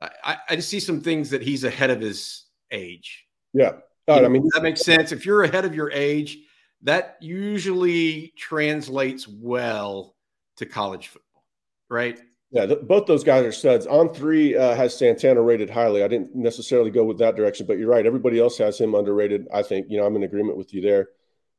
I, 0.00 0.36
I 0.48 0.56
just 0.56 0.68
see 0.68 0.80
some 0.80 1.00
things 1.00 1.30
that 1.30 1.42
he's 1.42 1.64
ahead 1.64 1.90
of 1.90 2.00
his 2.00 2.44
age. 2.70 3.26
Yeah. 3.52 3.72
I 4.08 4.26
mean, 4.28 4.48
that 4.54 4.62
makes 4.62 4.82
sense. 4.82 5.12
If 5.12 5.26
you're 5.26 5.42
ahead 5.42 5.64
of 5.64 5.74
your 5.74 5.90
age, 5.90 6.38
that 6.82 7.16
usually 7.20 8.32
translates 8.38 9.28
well 9.28 10.14
to 10.56 10.66
college 10.66 11.08
football, 11.08 11.44
right? 11.90 12.18
Yeah, 12.50 12.64
the, 12.64 12.76
both 12.76 13.06
those 13.06 13.24
guys 13.24 13.44
are 13.44 13.52
studs. 13.52 13.86
On3 13.86 14.58
uh, 14.58 14.74
has 14.74 14.96
Santana 14.96 15.42
rated 15.42 15.68
highly. 15.68 16.02
I 16.02 16.08
didn't 16.08 16.34
necessarily 16.34 16.90
go 16.90 17.04
with 17.04 17.18
that 17.18 17.36
direction, 17.36 17.66
but 17.66 17.78
you're 17.78 17.90
right. 17.90 18.06
Everybody 18.06 18.40
else 18.40 18.56
has 18.58 18.80
him 18.80 18.94
underrated. 18.94 19.46
I 19.52 19.62
think 19.62 19.86
you 19.90 19.98
know 19.98 20.06
I'm 20.06 20.16
in 20.16 20.22
agreement 20.22 20.56
with 20.56 20.72
you 20.72 20.80
there. 20.80 21.08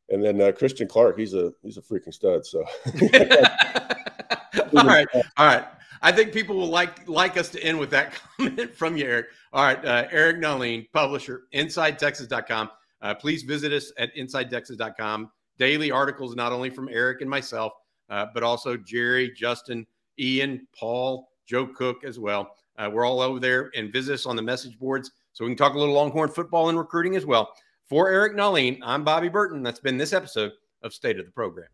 And 0.09 0.25
then 0.25 0.41
uh, 0.41 0.51
Christian 0.51 0.87
Clark, 0.87 1.19
he's 1.19 1.35
a 1.35 1.53
he's 1.61 1.77
a 1.77 1.81
freaking 1.81 2.13
stud. 2.13 2.43
So, 2.43 2.63
all 4.75 4.87
right, 4.87 5.07
all 5.37 5.45
right. 5.45 5.65
I 6.01 6.11
think 6.11 6.33
people 6.33 6.55
will 6.55 6.69
like 6.69 7.07
like 7.07 7.37
us 7.37 7.49
to 7.49 7.63
end 7.63 7.79
with 7.79 7.89
that 7.91 8.13
comment 8.37 8.75
from 8.75 8.97
you, 8.97 9.05
Eric. 9.05 9.27
All 9.53 9.63
right, 9.63 9.83
uh, 9.83 10.07
Eric 10.11 10.37
Nahlin, 10.37 10.87
publisher, 10.91 11.43
InsideTexas.com. 11.53 12.69
Uh, 13.01 13.15
please 13.15 13.43
visit 13.43 13.71
us 13.71 13.91
at 13.97 14.13
InsideTexas.com. 14.15 15.31
Daily 15.57 15.91
articles, 15.91 16.35
not 16.35 16.51
only 16.51 16.69
from 16.69 16.89
Eric 16.89 17.21
and 17.21 17.29
myself, 17.29 17.73
uh, 18.09 18.27
but 18.33 18.43
also 18.43 18.77
Jerry, 18.77 19.31
Justin, 19.35 19.85
Ian, 20.17 20.67
Paul, 20.77 21.29
Joe 21.45 21.67
Cook 21.67 22.03
as 22.03 22.19
well. 22.19 22.55
Uh, 22.77 22.89
we're 22.91 23.05
all 23.05 23.21
over 23.21 23.39
there 23.39 23.71
and 23.75 23.91
visit 23.91 24.13
us 24.13 24.25
on 24.25 24.35
the 24.35 24.41
message 24.41 24.79
boards 24.79 25.11
so 25.33 25.43
we 25.43 25.51
can 25.51 25.57
talk 25.57 25.73
a 25.73 25.79
little 25.79 25.95
Longhorn 25.95 26.29
football 26.29 26.69
and 26.69 26.77
recruiting 26.77 27.15
as 27.15 27.25
well. 27.25 27.53
For 27.89 28.09
Eric 28.09 28.35
Nahlin, 28.35 28.79
I'm 28.83 29.03
Bobby 29.03 29.29
Burton. 29.29 29.63
That's 29.63 29.79
been 29.79 29.97
this 29.97 30.13
episode 30.13 30.51
of 30.83 30.93
State 30.93 31.19
of 31.19 31.25
the 31.25 31.31
Program. 31.31 31.67